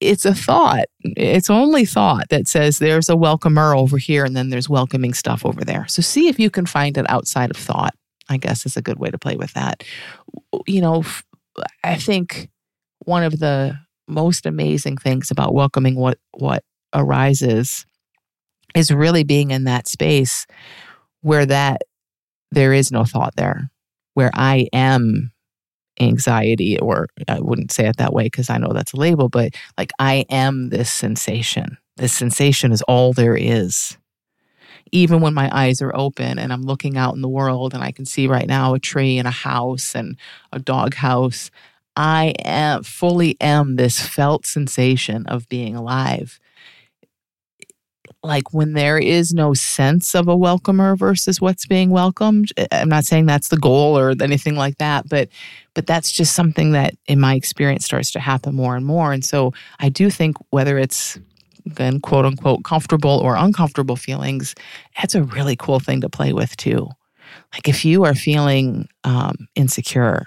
it's 0.00 0.24
a 0.24 0.34
thought. 0.34 0.86
It's 1.00 1.50
only 1.50 1.84
thought 1.84 2.28
that 2.28 2.48
says 2.48 2.78
there's 2.78 3.08
a 3.08 3.16
welcomer 3.16 3.74
over 3.74 3.98
here, 3.98 4.24
and 4.24 4.36
then 4.36 4.50
there's 4.50 4.68
welcoming 4.68 5.14
stuff 5.14 5.44
over 5.44 5.64
there. 5.64 5.86
So 5.88 6.02
see 6.02 6.28
if 6.28 6.38
you 6.38 6.50
can 6.50 6.66
find 6.66 6.96
it 6.96 7.08
outside 7.08 7.50
of 7.50 7.56
thought. 7.56 7.94
I 8.28 8.38
guess 8.38 8.66
is 8.66 8.76
a 8.76 8.82
good 8.82 8.98
way 8.98 9.10
to 9.10 9.18
play 9.18 9.36
with 9.36 9.52
that. 9.52 9.84
You 10.66 10.80
know, 10.80 11.04
I 11.84 11.94
think 11.94 12.48
one 13.04 13.22
of 13.22 13.38
the 13.38 13.78
most 14.08 14.46
amazing 14.46 14.96
things 14.96 15.30
about 15.30 15.54
welcoming 15.54 15.96
what 15.96 16.18
what 16.32 16.64
arises 16.94 17.86
is 18.74 18.90
really 18.90 19.24
being 19.24 19.50
in 19.50 19.64
that 19.64 19.88
space 19.88 20.46
where 21.26 21.44
that 21.44 21.82
there 22.52 22.72
is 22.72 22.92
no 22.92 23.04
thought 23.04 23.34
there, 23.34 23.68
where 24.14 24.30
I 24.32 24.68
am 24.72 25.32
anxiety, 25.98 26.78
or 26.78 27.08
I 27.26 27.40
wouldn't 27.40 27.72
say 27.72 27.88
it 27.88 27.96
that 27.96 28.12
way 28.12 28.24
because 28.24 28.48
I 28.48 28.58
know 28.58 28.72
that's 28.72 28.92
a 28.92 28.96
label, 28.96 29.28
but 29.28 29.52
like 29.76 29.90
I 29.98 30.24
am 30.30 30.68
this 30.68 30.88
sensation. 30.88 31.78
This 31.96 32.12
sensation 32.12 32.70
is 32.70 32.80
all 32.82 33.12
there 33.12 33.36
is. 33.36 33.98
Even 34.92 35.20
when 35.20 35.34
my 35.34 35.50
eyes 35.52 35.82
are 35.82 35.96
open 35.96 36.38
and 36.38 36.52
I'm 36.52 36.62
looking 36.62 36.96
out 36.96 37.16
in 37.16 37.22
the 37.22 37.28
world 37.28 37.74
and 37.74 37.82
I 37.82 37.90
can 37.90 38.04
see 38.04 38.28
right 38.28 38.46
now 38.46 38.74
a 38.74 38.78
tree 38.78 39.18
and 39.18 39.26
a 39.26 39.32
house 39.32 39.96
and 39.96 40.16
a 40.52 40.60
dog 40.60 40.94
house, 40.94 41.50
I 41.96 42.34
am 42.44 42.84
fully 42.84 43.36
am 43.40 43.74
this 43.74 43.98
felt 43.98 44.46
sensation 44.46 45.26
of 45.26 45.48
being 45.48 45.74
alive 45.74 46.38
like 48.26 48.52
when 48.52 48.72
there 48.72 48.98
is 48.98 49.32
no 49.32 49.54
sense 49.54 50.14
of 50.14 50.28
a 50.28 50.36
welcomer 50.36 50.96
versus 50.96 51.40
what's 51.40 51.66
being 51.66 51.90
welcomed 51.90 52.52
i'm 52.72 52.88
not 52.88 53.04
saying 53.04 53.26
that's 53.26 53.48
the 53.48 53.56
goal 53.56 53.98
or 53.98 54.14
anything 54.20 54.56
like 54.56 54.78
that 54.78 55.08
but 55.08 55.28
but 55.76 55.86
that's 55.86 56.10
just 56.10 56.34
something 56.34 56.72
that 56.72 56.94
in 57.06 57.20
my 57.20 57.34
experience 57.34 57.84
starts 57.84 58.10
to 58.10 58.18
happen 58.18 58.54
more 58.54 58.76
and 58.76 58.86
more. 58.86 59.12
And 59.12 59.24
so 59.24 59.52
i 59.78 59.88
do 59.88 60.10
think 60.10 60.36
whether 60.50 60.78
it's 60.78 61.18
then 61.64 62.00
quote 62.00 62.24
unquote 62.24 62.64
comfortable 62.64 63.20
or 63.22 63.36
uncomfortable 63.36 63.96
feelings 63.96 64.54
that's 64.98 65.14
a 65.14 65.22
really 65.22 65.56
cool 65.56 65.80
thing 65.80 66.00
to 66.00 66.08
play 66.08 66.32
with 66.32 66.56
too. 66.56 66.88
Like 67.52 67.68
if 67.68 67.84
you 67.84 68.04
are 68.04 68.14
feeling 68.14 68.88
um, 69.04 69.48
insecure 69.54 70.26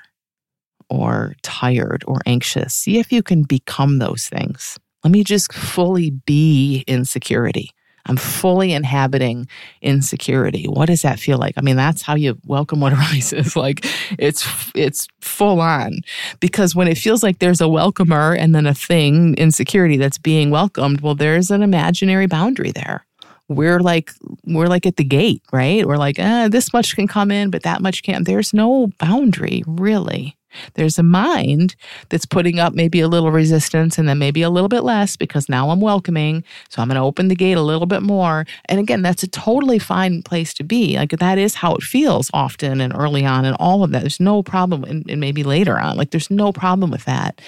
or 0.89 1.35
tired 1.41 2.03
or 2.07 2.19
anxious 2.25 2.73
see 2.73 2.99
if 2.99 3.11
you 3.11 3.23
can 3.23 3.43
become 3.43 3.99
those 3.99 4.27
things. 4.27 4.77
Let 5.03 5.11
me 5.11 5.23
just 5.23 5.53
fully 5.53 6.11
be 6.11 6.83
insecurity 6.85 7.71
I'm 8.05 8.17
fully 8.17 8.73
inhabiting 8.73 9.47
insecurity. 9.81 10.65
What 10.65 10.87
does 10.87 11.01
that 11.01 11.19
feel 11.19 11.37
like? 11.37 11.55
I 11.57 11.61
mean, 11.61 11.75
that's 11.75 12.01
how 12.01 12.15
you 12.15 12.37
welcome 12.45 12.79
what 12.79 12.93
arises. 12.99 13.55
like 13.55 13.85
it's 14.17 14.45
it's 14.75 15.07
full 15.21 15.61
on. 15.61 16.01
Because 16.39 16.75
when 16.75 16.87
it 16.87 16.97
feels 16.97 17.23
like 17.23 17.39
there's 17.39 17.61
a 17.61 17.67
welcomer 17.67 18.33
and 18.33 18.55
then 18.55 18.65
a 18.65 18.73
thing, 18.73 19.35
insecurity 19.35 19.97
that's 19.97 20.17
being 20.17 20.49
welcomed, 20.49 21.01
well, 21.01 21.15
there's 21.15 21.51
an 21.51 21.61
imaginary 21.61 22.27
boundary 22.27 22.71
there. 22.71 23.05
We're 23.47 23.79
like 23.79 24.11
we're 24.45 24.67
like 24.67 24.85
at 24.85 24.97
the 24.97 25.03
gate, 25.03 25.41
right? 25.51 25.85
We're 25.85 25.97
like, 25.97 26.19
eh, 26.19 26.49
this 26.49 26.71
much 26.71 26.95
can 26.95 27.07
come 27.07 27.31
in, 27.31 27.49
but 27.49 27.63
that 27.63 27.81
much 27.81 28.03
can't. 28.03 28.25
There's 28.25 28.53
no 28.53 28.89
boundary, 28.99 29.63
really. 29.65 30.35
There's 30.73 30.99
a 30.99 31.03
mind 31.03 31.75
that's 32.09 32.25
putting 32.25 32.59
up 32.59 32.73
maybe 32.73 32.99
a 32.99 33.07
little 33.07 33.31
resistance 33.31 33.97
and 33.97 34.07
then 34.07 34.17
maybe 34.17 34.41
a 34.41 34.49
little 34.49 34.69
bit 34.69 34.83
less 34.83 35.15
because 35.15 35.49
now 35.49 35.69
I'm 35.69 35.81
welcoming. 35.81 36.43
So 36.69 36.81
I'm 36.81 36.87
going 36.87 36.95
to 36.95 37.01
open 37.01 37.27
the 37.27 37.35
gate 37.35 37.57
a 37.57 37.61
little 37.61 37.85
bit 37.85 38.01
more. 38.01 38.45
And 38.65 38.79
again, 38.79 39.01
that's 39.01 39.23
a 39.23 39.27
totally 39.27 39.79
fine 39.79 40.23
place 40.23 40.53
to 40.55 40.63
be. 40.63 40.97
Like 40.97 41.11
that 41.11 41.37
is 41.37 41.55
how 41.55 41.75
it 41.75 41.83
feels 41.83 42.29
often 42.33 42.81
and 42.81 42.93
early 42.95 43.25
on 43.25 43.45
and 43.45 43.55
all 43.59 43.83
of 43.83 43.91
that. 43.91 44.01
There's 44.01 44.19
no 44.19 44.43
problem. 44.43 44.83
And, 44.83 45.09
and 45.09 45.19
maybe 45.19 45.43
later 45.43 45.79
on, 45.79 45.97
like 45.97 46.11
there's 46.11 46.31
no 46.31 46.51
problem 46.51 46.91
with 46.91 47.05
that. 47.05 47.41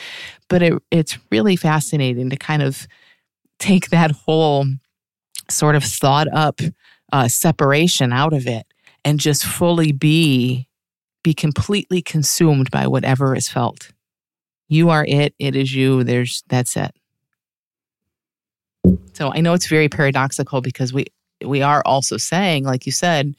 But 0.47 0.61
it, 0.61 0.73
it's 0.91 1.17
really 1.31 1.55
fascinating 1.55 2.29
to 2.29 2.35
kind 2.35 2.61
of 2.61 2.87
take 3.59 3.89
that 3.89 4.11
whole 4.11 4.65
sort 5.49 5.75
of 5.75 5.83
thought 5.83 6.27
up 6.33 6.59
uh, 7.11 7.27
separation 7.27 8.13
out 8.13 8.33
of 8.33 8.47
it 8.47 8.65
and 9.03 9.19
just 9.19 9.45
fully 9.45 9.91
be 9.91 10.67
be 11.23 11.33
completely 11.33 12.01
consumed 12.01 12.71
by 12.71 12.87
whatever 12.87 13.35
is 13.35 13.47
felt. 13.47 13.91
You 14.67 14.89
are 14.89 15.05
it, 15.07 15.33
it 15.37 15.55
is 15.55 15.73
you, 15.73 16.03
there's 16.03 16.43
that's 16.47 16.75
it. 16.77 16.95
So 19.13 19.31
I 19.33 19.41
know 19.41 19.53
it's 19.53 19.67
very 19.67 19.89
paradoxical 19.89 20.61
because 20.61 20.93
we 20.93 21.05
we 21.45 21.61
are 21.61 21.81
also 21.85 22.17
saying, 22.17 22.63
like 22.63 22.85
you 22.85 22.91
said, 22.91 23.35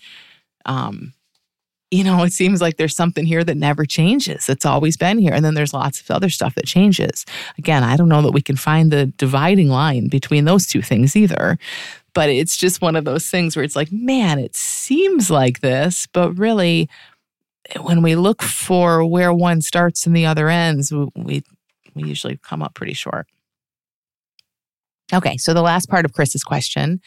um, 0.67 1.13
you 1.93 2.05
know, 2.05 2.23
it 2.23 2.33
seems 2.33 2.63
like 2.63 2.79
there's 2.79 2.97
something 2.97 3.27
here 3.27 3.45
that 3.45 3.57
never 3.57 3.85
changes. 3.85 4.49
It's 4.49 4.65
always 4.65 4.97
been 4.97 5.19
here. 5.19 5.35
And 5.35 5.45
then 5.45 5.53
there's 5.53 5.75
lots 5.75 6.01
of 6.01 6.11
other 6.11 6.31
stuff 6.31 6.55
that 6.55 6.65
changes. 6.65 7.27
Again, 7.59 7.85
I 7.85 7.97
don't 7.97 8.09
know 8.09 8.23
that 8.23 8.33
we 8.33 8.41
can 8.41 8.57
find 8.57 8.91
the 8.91 9.07
dividing 9.07 9.69
line 9.69 10.09
between 10.09 10.47
those 10.47 10.67
two 10.67 10.81
things 10.81 11.15
either. 11.15 11.59
But 12.15 12.31
it's 12.31 12.57
just 12.57 12.81
one 12.81 12.97
of 12.97 13.05
those 13.05 13.29
things 13.29 13.55
where 13.55 13.65
it's 13.65 13.77
like, 13.77 13.93
man, 13.93 14.39
it 14.39 14.57
seems 14.57 15.31
like 15.31 15.61
this, 15.61 16.07
but 16.07 16.33
really 16.33 16.89
when 17.81 18.03
we 18.03 18.17
look 18.17 18.43
for 18.43 19.05
where 19.05 19.33
one 19.33 19.61
starts 19.61 20.07
and 20.07 20.17
the 20.17 20.27
other 20.27 20.49
ends, 20.49 20.93
we 20.93 21.43
we 21.95 22.05
usually 22.05 22.39
come 22.43 22.63
up 22.63 22.75
pretty 22.75 22.95
short. 22.95 23.27
Okay, 25.13 25.37
so 25.37 25.53
the 25.53 25.63
last 25.63 25.89
part 25.89 26.05
of 26.05 26.13
Chris's 26.13 26.45
question 26.45 27.01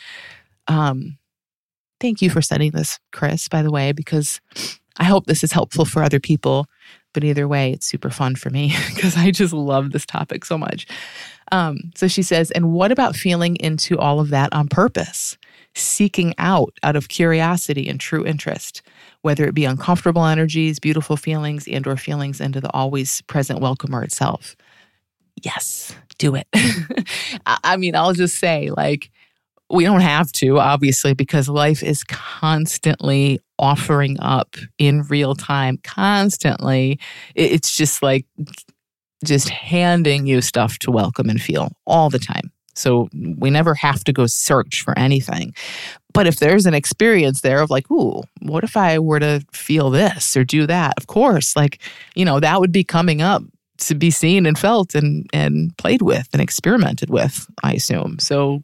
Um, 0.67 1.17
thank 1.99 2.21
you 2.21 2.29
for 2.29 2.41
sending 2.41 2.71
this, 2.71 2.99
Chris, 3.11 3.47
by 3.47 3.61
the 3.61 3.71
way, 3.71 3.91
because 3.91 4.41
I 4.97 5.05
hope 5.05 5.25
this 5.25 5.43
is 5.43 5.51
helpful 5.51 5.85
for 5.85 6.03
other 6.03 6.19
people. 6.19 6.67
But 7.13 7.23
either 7.23 7.47
way, 7.47 7.71
it's 7.71 7.87
super 7.87 8.09
fun 8.09 8.35
for 8.35 8.49
me 8.49 8.75
because 8.93 9.17
I 9.17 9.31
just 9.31 9.53
love 9.53 9.91
this 9.91 10.05
topic 10.05 10.45
so 10.45 10.57
much. 10.57 10.85
Um, 11.51 11.91
so 11.95 12.07
she 12.07 12.21
says, 12.23 12.51
and 12.51 12.73
what 12.73 12.91
about 12.91 13.15
feeling 13.15 13.55
into 13.57 13.97
all 13.97 14.19
of 14.19 14.29
that 14.29 14.51
on 14.53 14.67
purpose? 14.67 15.37
Seeking 15.75 16.33
out 16.37 16.77
out 16.83 16.95
of 16.95 17.09
curiosity 17.09 17.87
and 17.89 17.99
true 17.99 18.25
interest, 18.25 18.81
whether 19.25 19.45
it 19.45 19.55
be 19.55 19.65
uncomfortable 19.65 20.23
energies, 20.23 20.79
beautiful 20.79 21.17
feelings, 21.17 21.67
and 21.67 21.87
or 21.87 21.97
feelings 21.97 22.39
into 22.39 22.61
the 22.61 22.71
always 22.75 23.21
present 23.23 23.59
welcomer 23.59 24.03
itself. 24.03 24.55
Yes, 25.41 25.95
do 26.19 26.35
it. 26.35 26.47
I 27.47 27.75
mean, 27.77 27.95
I'll 27.95 28.13
just 28.13 28.37
say, 28.37 28.69
like, 28.69 29.09
we 29.71 29.83
don't 29.83 30.01
have 30.01 30.31
to, 30.33 30.59
obviously, 30.59 31.15
because 31.15 31.49
life 31.49 31.81
is 31.81 32.03
constantly 32.03 33.39
offering 33.57 34.19
up 34.19 34.57
in 34.77 35.01
real 35.09 35.33
time, 35.33 35.79
constantly. 35.83 36.99
It's 37.33 37.75
just 37.75 38.03
like 38.03 38.27
just 39.23 39.49
handing 39.49 40.27
you 40.27 40.39
stuff 40.41 40.77
to 40.79 40.91
welcome 40.91 41.29
and 41.29 41.41
feel 41.41 41.71
all 41.87 42.11
the 42.11 42.19
time. 42.19 42.51
So 42.75 43.09
we 43.39 43.49
never 43.49 43.73
have 43.73 44.03
to 44.03 44.13
go 44.13 44.27
search 44.27 44.83
for 44.83 44.95
anything. 44.99 45.55
But 46.15 46.27
if 46.27 46.37
there's 46.37 46.65
an 46.65 46.73
experience 46.73 47.41
there 47.41 47.59
of 47.59 47.69
like, 47.69 47.91
ooh, 47.91 48.23
what 48.41 48.63
if 48.63 48.75
I 48.77 48.99
were 48.99 49.19
to 49.19 49.45
feel 49.51 49.89
this 49.89 50.35
or 50.35 50.43
do 50.43 50.65
that? 50.65 50.93
Of 50.97 51.07
course, 51.07 51.55
like, 51.55 51.79
you 52.15 52.25
know, 52.25 52.39
that 52.39 52.59
would 52.59 52.71
be 52.71 52.83
coming 52.83 53.21
up 53.21 53.43
to 53.77 53.95
be 53.95 54.09
seen 54.09 54.45
and 54.45 54.57
felt 54.57 54.95
and 54.95 55.29
and 55.33 55.75
played 55.77 56.01
with 56.01 56.29
and 56.31 56.41
experimented 56.41 57.09
with, 57.09 57.45
I 57.63 57.73
assume. 57.73 58.19
So 58.19 58.63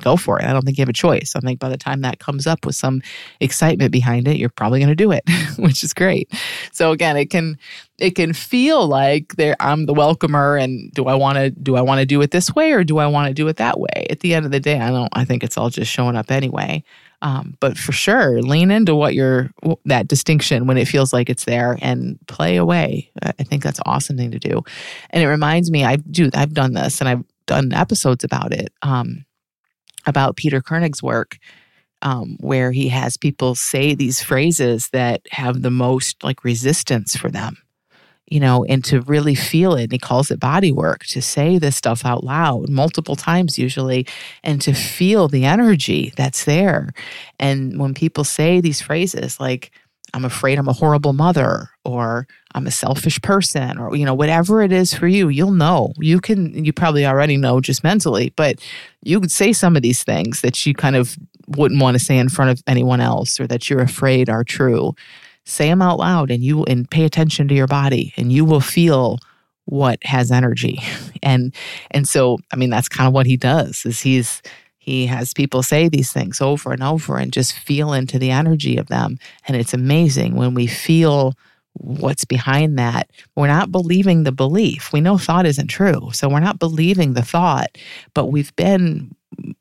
go 0.00 0.16
for 0.16 0.40
it. 0.40 0.44
I 0.44 0.52
don't 0.52 0.62
think 0.64 0.76
you 0.76 0.82
have 0.82 0.88
a 0.88 0.92
choice. 0.92 1.34
I 1.36 1.40
think 1.40 1.60
by 1.60 1.68
the 1.68 1.76
time 1.76 2.00
that 2.00 2.18
comes 2.18 2.46
up 2.46 2.66
with 2.66 2.74
some 2.74 3.02
excitement 3.40 3.92
behind 3.92 4.26
it, 4.26 4.36
you're 4.36 4.48
probably 4.48 4.80
going 4.80 4.88
to 4.88 4.94
do 4.94 5.12
it, 5.12 5.22
which 5.58 5.84
is 5.84 5.94
great. 5.94 6.32
So 6.72 6.90
again, 6.92 7.16
it 7.16 7.30
can 7.30 7.58
it 7.98 8.16
can 8.16 8.32
feel 8.32 8.86
like 8.88 9.36
there 9.36 9.56
I'm 9.60 9.86
the 9.86 9.94
welcomer 9.94 10.60
and 10.62 10.90
do 10.92 11.06
I 11.06 11.14
want 11.14 11.38
to 11.38 11.50
do 11.50 11.76
I 11.76 11.80
want 11.80 12.00
to 12.00 12.06
do 12.06 12.20
it 12.22 12.32
this 12.32 12.54
way 12.54 12.72
or 12.72 12.82
do 12.82 12.98
I 12.98 13.06
want 13.06 13.28
to 13.28 13.34
do 13.34 13.46
it 13.48 13.56
that 13.56 13.78
way? 13.78 14.06
At 14.10 14.20
the 14.20 14.34
end 14.34 14.46
of 14.46 14.52
the 14.52 14.60
day, 14.60 14.80
I 14.80 14.90
don't 14.90 15.08
I 15.12 15.24
think 15.24 15.44
it's 15.44 15.56
all 15.56 15.70
just 15.70 15.90
showing 15.90 16.16
up 16.16 16.30
anyway. 16.30 16.82
Um, 17.22 17.56
but 17.58 17.78
for 17.78 17.92
sure, 17.92 18.42
lean 18.42 18.70
into 18.70 18.94
what 18.94 19.14
you're 19.14 19.50
that 19.86 20.08
distinction 20.08 20.66
when 20.66 20.76
it 20.76 20.88
feels 20.88 21.12
like 21.12 21.30
it's 21.30 21.46
there 21.46 21.78
and 21.80 22.18
play 22.26 22.56
away. 22.56 23.10
I 23.22 23.44
think 23.44 23.62
that's 23.62 23.78
an 23.78 23.84
awesome 23.86 24.18
thing 24.18 24.32
to 24.32 24.38
do. 24.38 24.62
And 25.10 25.22
it 25.22 25.28
reminds 25.28 25.70
me, 25.70 25.84
I 25.84 25.96
do 25.96 26.28
I've 26.34 26.52
done 26.52 26.74
this 26.74 27.00
and 27.00 27.08
I've 27.08 27.24
done 27.46 27.72
episodes 27.72 28.24
about 28.24 28.52
it. 28.52 28.72
Um, 28.82 29.24
about 30.06 30.36
Peter 30.36 30.60
Koenig's 30.60 31.02
work, 31.02 31.38
um, 32.02 32.36
where 32.40 32.72
he 32.72 32.88
has 32.88 33.16
people 33.16 33.54
say 33.54 33.94
these 33.94 34.22
phrases 34.22 34.88
that 34.92 35.22
have 35.30 35.62
the 35.62 35.70
most 35.70 36.22
like 36.22 36.44
resistance 36.44 37.16
for 37.16 37.30
them, 37.30 37.56
you 38.26 38.40
know, 38.40 38.64
and 38.64 38.84
to 38.84 39.00
really 39.02 39.34
feel 39.34 39.74
it. 39.74 39.84
And 39.84 39.92
he 39.92 39.98
calls 39.98 40.30
it 40.30 40.38
body 40.38 40.70
work 40.70 41.04
to 41.06 41.22
say 41.22 41.58
this 41.58 41.76
stuff 41.76 42.04
out 42.04 42.22
loud 42.22 42.68
multiple 42.68 43.16
times, 43.16 43.58
usually, 43.58 44.06
and 44.42 44.60
to 44.62 44.74
feel 44.74 45.28
the 45.28 45.44
energy 45.44 46.12
that's 46.16 46.44
there. 46.44 46.92
And 47.38 47.78
when 47.78 47.94
people 47.94 48.24
say 48.24 48.60
these 48.60 48.80
phrases 48.82 49.40
like, 49.40 49.70
I'm 50.14 50.24
afraid 50.24 50.58
I'm 50.58 50.68
a 50.68 50.72
horrible 50.72 51.12
mother 51.12 51.68
or 51.84 52.28
I'm 52.54 52.68
a 52.68 52.70
selfish 52.70 53.20
person 53.20 53.78
or 53.78 53.94
you 53.96 54.06
know 54.06 54.14
whatever 54.14 54.62
it 54.62 54.72
is 54.72 54.94
for 54.94 55.08
you 55.08 55.28
you'll 55.28 55.50
know. 55.50 55.92
You 55.98 56.20
can 56.20 56.64
you 56.64 56.72
probably 56.72 57.04
already 57.04 57.36
know 57.36 57.60
just 57.60 57.82
mentally 57.82 58.32
but 58.36 58.64
you 59.02 59.20
could 59.20 59.32
say 59.32 59.52
some 59.52 59.74
of 59.76 59.82
these 59.82 60.04
things 60.04 60.40
that 60.40 60.64
you 60.64 60.72
kind 60.72 60.94
of 60.94 61.18
wouldn't 61.48 61.82
want 61.82 61.96
to 61.96 62.02
say 62.02 62.16
in 62.16 62.28
front 62.28 62.52
of 62.52 62.62
anyone 62.66 63.00
else 63.00 63.38
or 63.40 63.46
that 63.48 63.68
you're 63.68 63.82
afraid 63.82 64.30
are 64.30 64.44
true. 64.44 64.94
Say 65.44 65.68
them 65.68 65.82
out 65.82 65.98
loud 65.98 66.30
and 66.30 66.42
you 66.42 66.64
and 66.64 66.88
pay 66.88 67.04
attention 67.04 67.48
to 67.48 67.54
your 67.54 67.66
body 67.66 68.14
and 68.16 68.32
you 68.32 68.44
will 68.44 68.60
feel 68.60 69.18
what 69.66 69.98
has 70.04 70.30
energy. 70.30 70.80
And 71.26 71.54
and 71.90 72.06
so 72.06 72.36
i 72.52 72.56
mean 72.56 72.68
that's 72.68 72.90
kind 72.90 73.08
of 73.08 73.14
what 73.14 73.24
he 73.24 73.38
does 73.38 73.86
is 73.86 73.98
he's 74.02 74.42
he 74.84 75.06
has 75.06 75.32
people 75.32 75.62
say 75.62 75.88
these 75.88 76.12
things 76.12 76.42
over 76.42 76.70
and 76.70 76.82
over 76.82 77.16
and 77.16 77.32
just 77.32 77.54
feel 77.54 77.94
into 77.94 78.18
the 78.18 78.30
energy 78.30 78.76
of 78.76 78.88
them. 78.88 79.16
And 79.48 79.56
it's 79.56 79.72
amazing 79.72 80.34
when 80.34 80.52
we 80.52 80.66
feel 80.66 81.32
what's 81.72 82.26
behind 82.26 82.78
that. 82.78 83.10
We're 83.34 83.46
not 83.46 83.72
believing 83.72 84.24
the 84.24 84.30
belief. 84.30 84.92
We 84.92 85.00
know 85.00 85.16
thought 85.16 85.46
isn't 85.46 85.68
true. 85.68 86.10
So 86.12 86.28
we're 86.28 86.40
not 86.40 86.58
believing 86.58 87.14
the 87.14 87.22
thought, 87.22 87.78
but 88.12 88.26
we've 88.26 88.54
been 88.56 89.16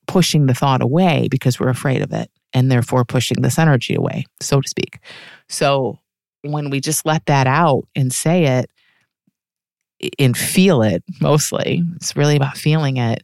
pushing 0.06 0.48
the 0.48 0.54
thought 0.54 0.82
away 0.82 1.30
because 1.32 1.58
we're 1.58 1.70
afraid 1.70 2.02
of 2.02 2.12
it 2.12 2.30
and 2.52 2.70
therefore 2.70 3.06
pushing 3.06 3.44
this 3.44 3.58
energy 3.58 3.96
away, 3.96 4.26
so 4.42 4.60
to 4.60 4.68
speak. 4.68 5.00
So 5.48 6.00
when 6.42 6.70
we 6.70 6.82
just 6.82 7.06
let 7.06 7.28
that 7.28 7.48
out 7.48 7.88
and 7.96 8.12
say 8.12 8.44
it 8.58 8.70
and 10.20 10.38
feel 10.38 10.82
it 10.82 11.02
mostly, 11.22 11.82
it's 11.96 12.18
really 12.18 12.36
about 12.36 12.58
feeling 12.58 12.98
it 12.98 13.24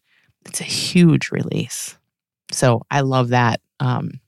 it's 0.50 0.62
a 0.62 0.66
huge 0.66 1.32
release. 1.32 1.98
So 2.52 2.82
I 2.92 3.02
love 3.02 3.30
that. 3.30 3.62
Um, 3.80 4.20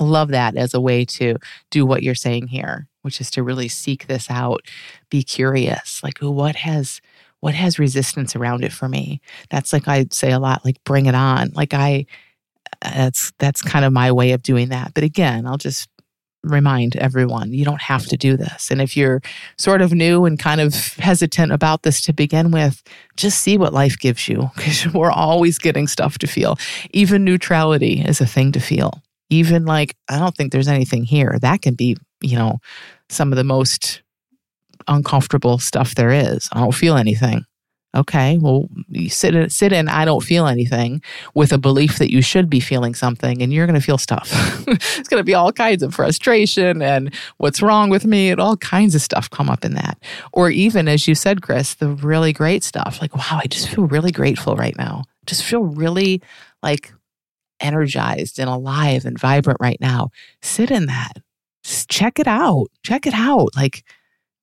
love 0.00 0.28
that 0.28 0.56
as 0.56 0.72
a 0.72 0.80
way 0.80 1.04
to 1.04 1.36
do 1.70 1.84
what 1.84 2.02
you're 2.02 2.14
saying 2.14 2.48
here, 2.48 2.88
which 3.02 3.20
is 3.20 3.30
to 3.32 3.42
really 3.42 3.68
seek 3.68 4.06
this 4.06 4.30
out, 4.30 4.62
be 5.10 5.22
curious, 5.22 6.02
like 6.02 6.18
what 6.18 6.56
has 6.56 7.00
what 7.40 7.54
has 7.54 7.78
resistance 7.78 8.36
around 8.36 8.64
it 8.64 8.72
for 8.72 8.88
me. 8.88 9.20
That's 9.48 9.72
like 9.72 9.88
I 9.88 10.06
say 10.10 10.30
a 10.30 10.38
lot, 10.38 10.64
like 10.64 10.82
bring 10.84 11.06
it 11.06 11.14
on. 11.14 11.50
Like 11.54 11.72
I, 11.74 12.06
that's 12.82 13.32
that's 13.38 13.62
kind 13.62 13.84
of 13.84 13.92
my 13.92 14.12
way 14.12 14.32
of 14.32 14.42
doing 14.42 14.68
that. 14.68 14.94
But 14.94 15.04
again, 15.04 15.46
I'll 15.46 15.56
just 15.56 15.88
remind 16.42 16.96
everyone 16.96 17.52
you 17.52 17.64
don't 17.64 17.82
have 17.82 18.06
to 18.06 18.16
do 18.16 18.36
this. 18.36 18.70
And 18.70 18.80
if 18.80 18.96
you're 18.96 19.20
sort 19.58 19.82
of 19.82 19.92
new 19.92 20.24
and 20.24 20.38
kind 20.38 20.60
of 20.60 20.94
hesitant 20.94 21.52
about 21.52 21.82
this 21.82 22.00
to 22.02 22.12
begin 22.12 22.50
with, 22.50 22.82
just 23.16 23.40
see 23.40 23.58
what 23.58 23.74
life 23.74 23.98
gives 23.98 24.28
you 24.28 24.50
because 24.56 24.86
we're 24.94 25.10
always 25.10 25.58
getting 25.58 25.86
stuff 25.86 26.18
to 26.18 26.26
feel. 26.26 26.58
Even 26.92 27.24
neutrality 27.24 28.00
is 28.00 28.20
a 28.20 28.26
thing 28.26 28.52
to 28.52 28.60
feel. 28.60 29.02
Even 29.28 29.64
like, 29.64 29.94
I 30.08 30.18
don't 30.18 30.34
think 30.34 30.52
there's 30.52 30.68
anything 30.68 31.04
here. 31.04 31.38
That 31.40 31.62
can 31.62 31.74
be, 31.74 31.96
you 32.20 32.36
know, 32.36 32.58
some 33.08 33.32
of 33.32 33.36
the 33.36 33.44
most 33.44 34.02
uncomfortable 34.88 35.58
stuff 35.58 35.94
there 35.94 36.10
is. 36.10 36.48
I 36.52 36.60
don't 36.60 36.74
feel 36.74 36.96
anything. 36.96 37.44
Okay, 37.92 38.38
well, 38.38 38.68
you 38.88 39.08
sit 39.08 39.34
in, 39.34 39.50
sit 39.50 39.72
in. 39.72 39.88
I 39.88 40.04
don't 40.04 40.22
feel 40.22 40.46
anything 40.46 41.02
with 41.34 41.52
a 41.52 41.58
belief 41.58 41.98
that 41.98 42.12
you 42.12 42.22
should 42.22 42.48
be 42.48 42.60
feeling 42.60 42.94
something, 42.94 43.42
and 43.42 43.52
you're 43.52 43.66
going 43.66 43.78
to 43.78 43.84
feel 43.84 43.98
stuff. 43.98 44.30
it's 44.68 45.08
going 45.08 45.18
to 45.20 45.24
be 45.24 45.34
all 45.34 45.50
kinds 45.50 45.82
of 45.82 45.92
frustration 45.92 46.82
and 46.82 47.12
what's 47.38 47.60
wrong 47.60 47.90
with 47.90 48.04
me, 48.04 48.30
and 48.30 48.40
all 48.40 48.56
kinds 48.58 48.94
of 48.94 49.02
stuff 49.02 49.28
come 49.28 49.50
up 49.50 49.64
in 49.64 49.74
that. 49.74 49.98
Or 50.32 50.50
even, 50.50 50.86
as 50.86 51.08
you 51.08 51.16
said, 51.16 51.42
Chris, 51.42 51.74
the 51.74 51.88
really 51.88 52.32
great 52.32 52.62
stuff. 52.62 52.98
Like, 53.00 53.16
wow, 53.16 53.40
I 53.42 53.46
just 53.48 53.68
feel 53.68 53.88
really 53.88 54.12
grateful 54.12 54.54
right 54.54 54.76
now. 54.78 55.02
Just 55.26 55.42
feel 55.42 55.64
really 55.64 56.22
like 56.62 56.92
energized 57.58 58.38
and 58.38 58.48
alive 58.48 59.04
and 59.04 59.18
vibrant 59.18 59.58
right 59.60 59.80
now. 59.80 60.10
Sit 60.42 60.70
in 60.70 60.86
that. 60.86 61.14
Just 61.64 61.90
check 61.90 62.20
it 62.20 62.28
out. 62.28 62.68
Check 62.84 63.04
it 63.06 63.14
out. 63.14 63.48
Like, 63.56 63.84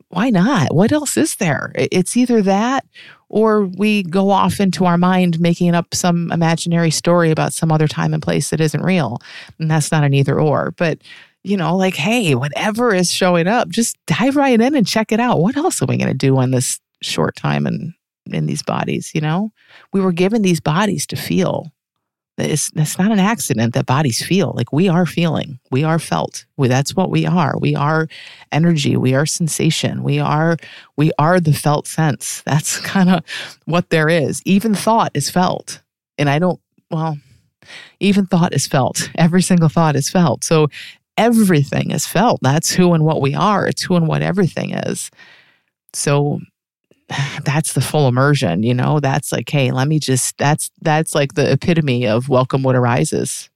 why 0.10 0.30
not? 0.30 0.74
What 0.74 0.92
else 0.92 1.18
is 1.18 1.36
there? 1.36 1.72
It's 1.76 2.16
either 2.16 2.42
that 2.44 2.86
or 3.30 3.66
we 3.66 4.04
go 4.04 4.30
off 4.30 4.60
into 4.60 4.86
our 4.86 4.98
mind 4.98 5.40
making 5.40 5.76
up 5.76 5.94
some 5.94 6.32
imaginary 6.32 6.92
story 6.92 7.30
about 7.30 7.54
some 7.54 7.72
other 7.72 7.88
time 7.88 8.14
and 8.14 8.24
place 8.24 8.50
that 8.50 8.62
isn't 8.62 8.84
real. 8.84 9.20
And 9.60 9.70
that's 9.70 9.92
not 9.92 10.06
an 10.06 10.14
either 10.14 10.40
or. 10.40 10.74
But, 10.78 11.00
you 11.44 11.58
know, 11.58 11.76
like, 11.76 11.96
hey, 11.96 12.36
whatever 12.36 12.94
is 12.94 13.12
showing 13.12 13.48
up, 13.48 13.68
just 13.68 13.98
dive 14.06 14.38
right 14.38 14.60
in 14.60 14.76
and 14.76 14.88
check 14.88 15.12
it 15.12 15.20
out. 15.20 15.40
What 15.40 15.58
else 15.58 15.82
are 15.82 15.88
we 15.88 15.98
going 15.98 16.08
to 16.08 16.14
do 16.14 16.38
on 16.38 16.52
this 16.52 16.80
short 17.02 17.36
time 17.36 17.66
and 17.66 17.94
in 18.32 18.46
these 18.46 18.64
bodies? 18.64 19.12
You 19.14 19.22
know, 19.22 19.52
we 19.92 20.00
were 20.00 20.14
given 20.14 20.42
these 20.42 20.62
bodies 20.62 21.06
to 21.08 21.18
feel. 21.18 21.72
It's, 22.38 22.72
it's 22.76 23.00
not 23.00 23.12
an 23.12 23.20
accident 23.20 23.74
that 23.74 23.88
bodies 23.88 24.22
feel 24.22 24.54
like 24.56 24.72
we 24.72 24.88
are 24.88 25.06
feeling, 25.06 25.60
we 25.72 25.84
are 25.84 25.98
felt. 25.98 26.46
We, 26.56 26.68
that's 26.68 26.96
what 26.96 27.10
we 27.10 27.26
are. 27.26 27.56
We 27.60 27.76
are 27.76 28.08
energy. 28.52 28.96
We 28.96 29.16
are 29.16 29.26
sensation. 29.26 30.04
We 30.04 30.20
are 30.20 30.58
we 30.96 31.12
are 31.18 31.40
the 31.40 31.54
felt 31.54 31.88
sense. 31.88 32.42
That's 32.46 32.80
kind 32.80 33.10
of 33.10 33.24
what 33.66 33.90
there 33.90 34.10
is. 34.10 34.42
Even 34.46 34.74
thought 34.76 35.12
is 35.14 35.30
felt, 35.30 35.82
and 36.18 36.30
I 36.30 36.40
don't. 36.40 36.60
Well, 36.92 37.18
even 38.00 38.26
thought 38.26 38.54
is 38.54 38.68
felt. 38.68 39.10
Every 39.16 39.42
single 39.42 39.70
thought 39.70 39.96
is 39.96 40.10
felt. 40.10 40.44
So 40.44 40.68
everything 41.18 41.92
is 41.92 42.06
felt. 42.06 42.40
That's 42.42 42.72
who 42.72 42.94
and 42.94 43.04
what 43.04 43.22
we 43.22 43.34
are. 43.34 43.68
It's 43.68 43.82
who 43.82 43.96
and 43.96 44.08
what 44.08 44.22
everything 44.22 44.74
is. 44.74 45.10
So 45.94 46.40
that's 47.44 47.74
the 47.74 47.82
full 47.82 48.08
immersion, 48.08 48.64
you 48.64 48.74
know? 48.74 49.00
That's 49.00 49.32
like, 49.32 49.50
hey, 49.50 49.72
let 49.72 49.88
me 49.88 50.00
just 50.00 50.38
that's 50.38 50.70
that's 50.82 51.16
like 51.16 51.34
the 51.34 51.52
epitome 51.52 52.08
of 52.08 52.30
welcome 52.30 52.64
what 52.64 52.76
arises. 52.76 53.50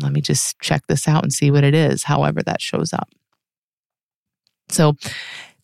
Let 0.00 0.12
me 0.12 0.20
just 0.20 0.58
check 0.60 0.86
this 0.86 1.08
out 1.08 1.24
and 1.24 1.32
see 1.32 1.50
what 1.50 1.64
it 1.64 1.74
is, 1.74 2.04
however 2.04 2.42
that 2.44 2.60
shows 2.60 2.92
up. 2.92 3.08
So, 4.68 4.96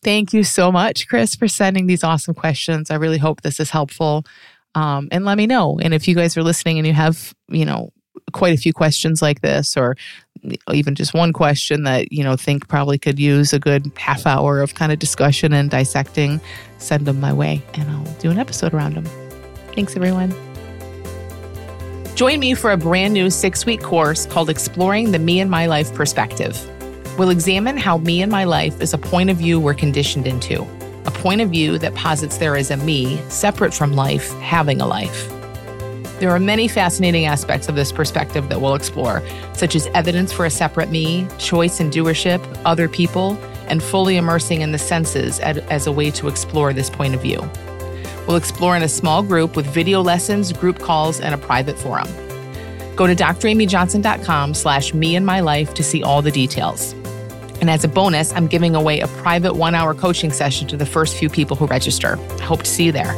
thank 0.03 0.33
you 0.33 0.43
so 0.43 0.71
much, 0.71 1.07
Chris, 1.07 1.35
for 1.35 1.47
sending 1.47 1.87
these 1.87 2.03
awesome 2.03 2.33
questions. 2.33 2.91
I 2.91 2.95
really 2.95 3.17
hope 3.17 3.41
this 3.41 3.59
is 3.59 3.69
helpful. 3.69 4.25
Um, 4.73 5.07
and 5.11 5.23
let 5.23 5.37
me 5.37 5.47
know. 5.47 5.79
And 5.81 5.93
if 5.93 6.07
you 6.07 6.15
guys 6.15 6.35
are 6.35 6.43
listening 6.43 6.77
and 6.77 6.85
you 6.85 6.93
have, 6.93 7.33
you 7.47 7.65
know, 7.65 7.91
quite 8.33 8.53
a 8.53 8.61
few 8.61 8.73
questions 8.73 9.21
like 9.21 9.41
this, 9.41 9.77
or 9.77 9.95
even 10.71 10.95
just 10.95 11.13
one 11.13 11.33
question 11.33 11.83
that 11.83 12.11
you 12.11 12.23
know 12.23 12.35
think 12.35 12.67
probably 12.67 12.97
could 12.97 13.19
use 13.19 13.53
a 13.53 13.59
good 13.59 13.91
half 13.97 14.25
hour 14.25 14.61
of 14.61 14.75
kind 14.75 14.91
of 14.91 14.99
discussion 14.99 15.53
and 15.53 15.69
dissecting, 15.69 16.39
send 16.77 17.05
them 17.05 17.19
my 17.19 17.33
way, 17.33 17.61
and 17.73 17.89
I'll 17.89 18.13
do 18.19 18.31
an 18.31 18.39
episode 18.39 18.73
around 18.73 18.95
them. 18.95 19.05
Thanks, 19.73 19.95
everyone. 19.95 20.33
Join 22.15 22.39
me 22.39 22.53
for 22.53 22.71
a 22.71 22.77
brand 22.77 23.13
new 23.13 23.29
six 23.29 23.65
week 23.65 23.81
course 23.81 24.25
called 24.25 24.49
Exploring 24.49 25.11
the 25.11 25.19
Me 25.19 25.41
and 25.41 25.51
My 25.51 25.65
Life 25.65 25.93
Perspective. 25.93 26.57
We'll 27.17 27.29
examine 27.29 27.75
how 27.75 27.97
me 27.97 28.21
and 28.21 28.31
my 28.31 28.45
life 28.45 28.79
is 28.81 28.93
a 28.93 28.97
point 28.97 29.29
of 29.29 29.37
view 29.37 29.59
we're 29.59 29.73
conditioned 29.73 30.25
into, 30.25 30.63
a 31.05 31.11
point 31.11 31.41
of 31.41 31.49
view 31.49 31.77
that 31.79 31.93
posits 31.93 32.37
there 32.37 32.55
is 32.55 32.71
a 32.71 32.77
me 32.77 33.17
separate 33.29 33.73
from 33.73 33.93
life 33.93 34.31
having 34.39 34.79
a 34.79 34.87
life. 34.87 35.29
There 36.19 36.29
are 36.29 36.39
many 36.39 36.69
fascinating 36.69 37.25
aspects 37.25 37.67
of 37.67 37.75
this 37.75 37.91
perspective 37.91 38.47
that 38.47 38.61
we'll 38.61 38.75
explore, 38.75 39.21
such 39.53 39.75
as 39.75 39.87
evidence 39.87 40.31
for 40.31 40.45
a 40.45 40.49
separate 40.49 40.89
me, 40.89 41.27
choice 41.37 41.81
and 41.81 41.91
doership, 41.91 42.41
other 42.63 42.87
people, 42.87 43.37
and 43.67 43.83
fully 43.83 44.15
immersing 44.15 44.61
in 44.61 44.71
the 44.71 44.77
senses 44.77 45.39
as 45.41 45.87
a 45.87 45.91
way 45.91 46.11
to 46.11 46.29
explore 46.29 46.71
this 46.71 46.89
point 46.89 47.15
of 47.15 47.21
view. 47.21 47.41
We'll 48.27 48.37
explore 48.37 48.77
in 48.77 48.83
a 48.83 48.87
small 48.87 49.23
group 49.23 49.57
with 49.57 49.65
video 49.67 50.01
lessons, 50.01 50.53
group 50.53 50.79
calls, 50.79 51.19
and 51.19 51.35
a 51.35 51.37
private 51.37 51.77
forum. 51.77 52.07
Go 52.95 53.07
to 53.07 53.15
dramyjohnson.com 53.15 54.53
slash 54.53 54.93
me 54.93 55.17
and 55.17 55.25
my 55.25 55.41
life 55.41 55.73
to 55.73 55.83
see 55.83 56.01
all 56.01 56.21
the 56.21 56.31
details. 56.31 56.93
And 57.59 57.69
as 57.69 57.83
a 57.83 57.87
bonus, 57.89 58.31
I'm 58.33 58.47
giving 58.47 58.73
away 58.73 59.01
a 59.01 59.07
private 59.07 59.55
one 59.55 59.75
hour 59.75 59.93
coaching 59.93 60.31
session 60.31 60.67
to 60.69 60.77
the 60.77 60.85
first 60.85 61.17
few 61.17 61.29
people 61.29 61.57
who 61.57 61.65
register. 61.65 62.17
I 62.17 62.43
hope 62.43 62.63
to 62.63 62.69
see 62.69 62.85
you 62.85 62.91
there. 62.93 63.13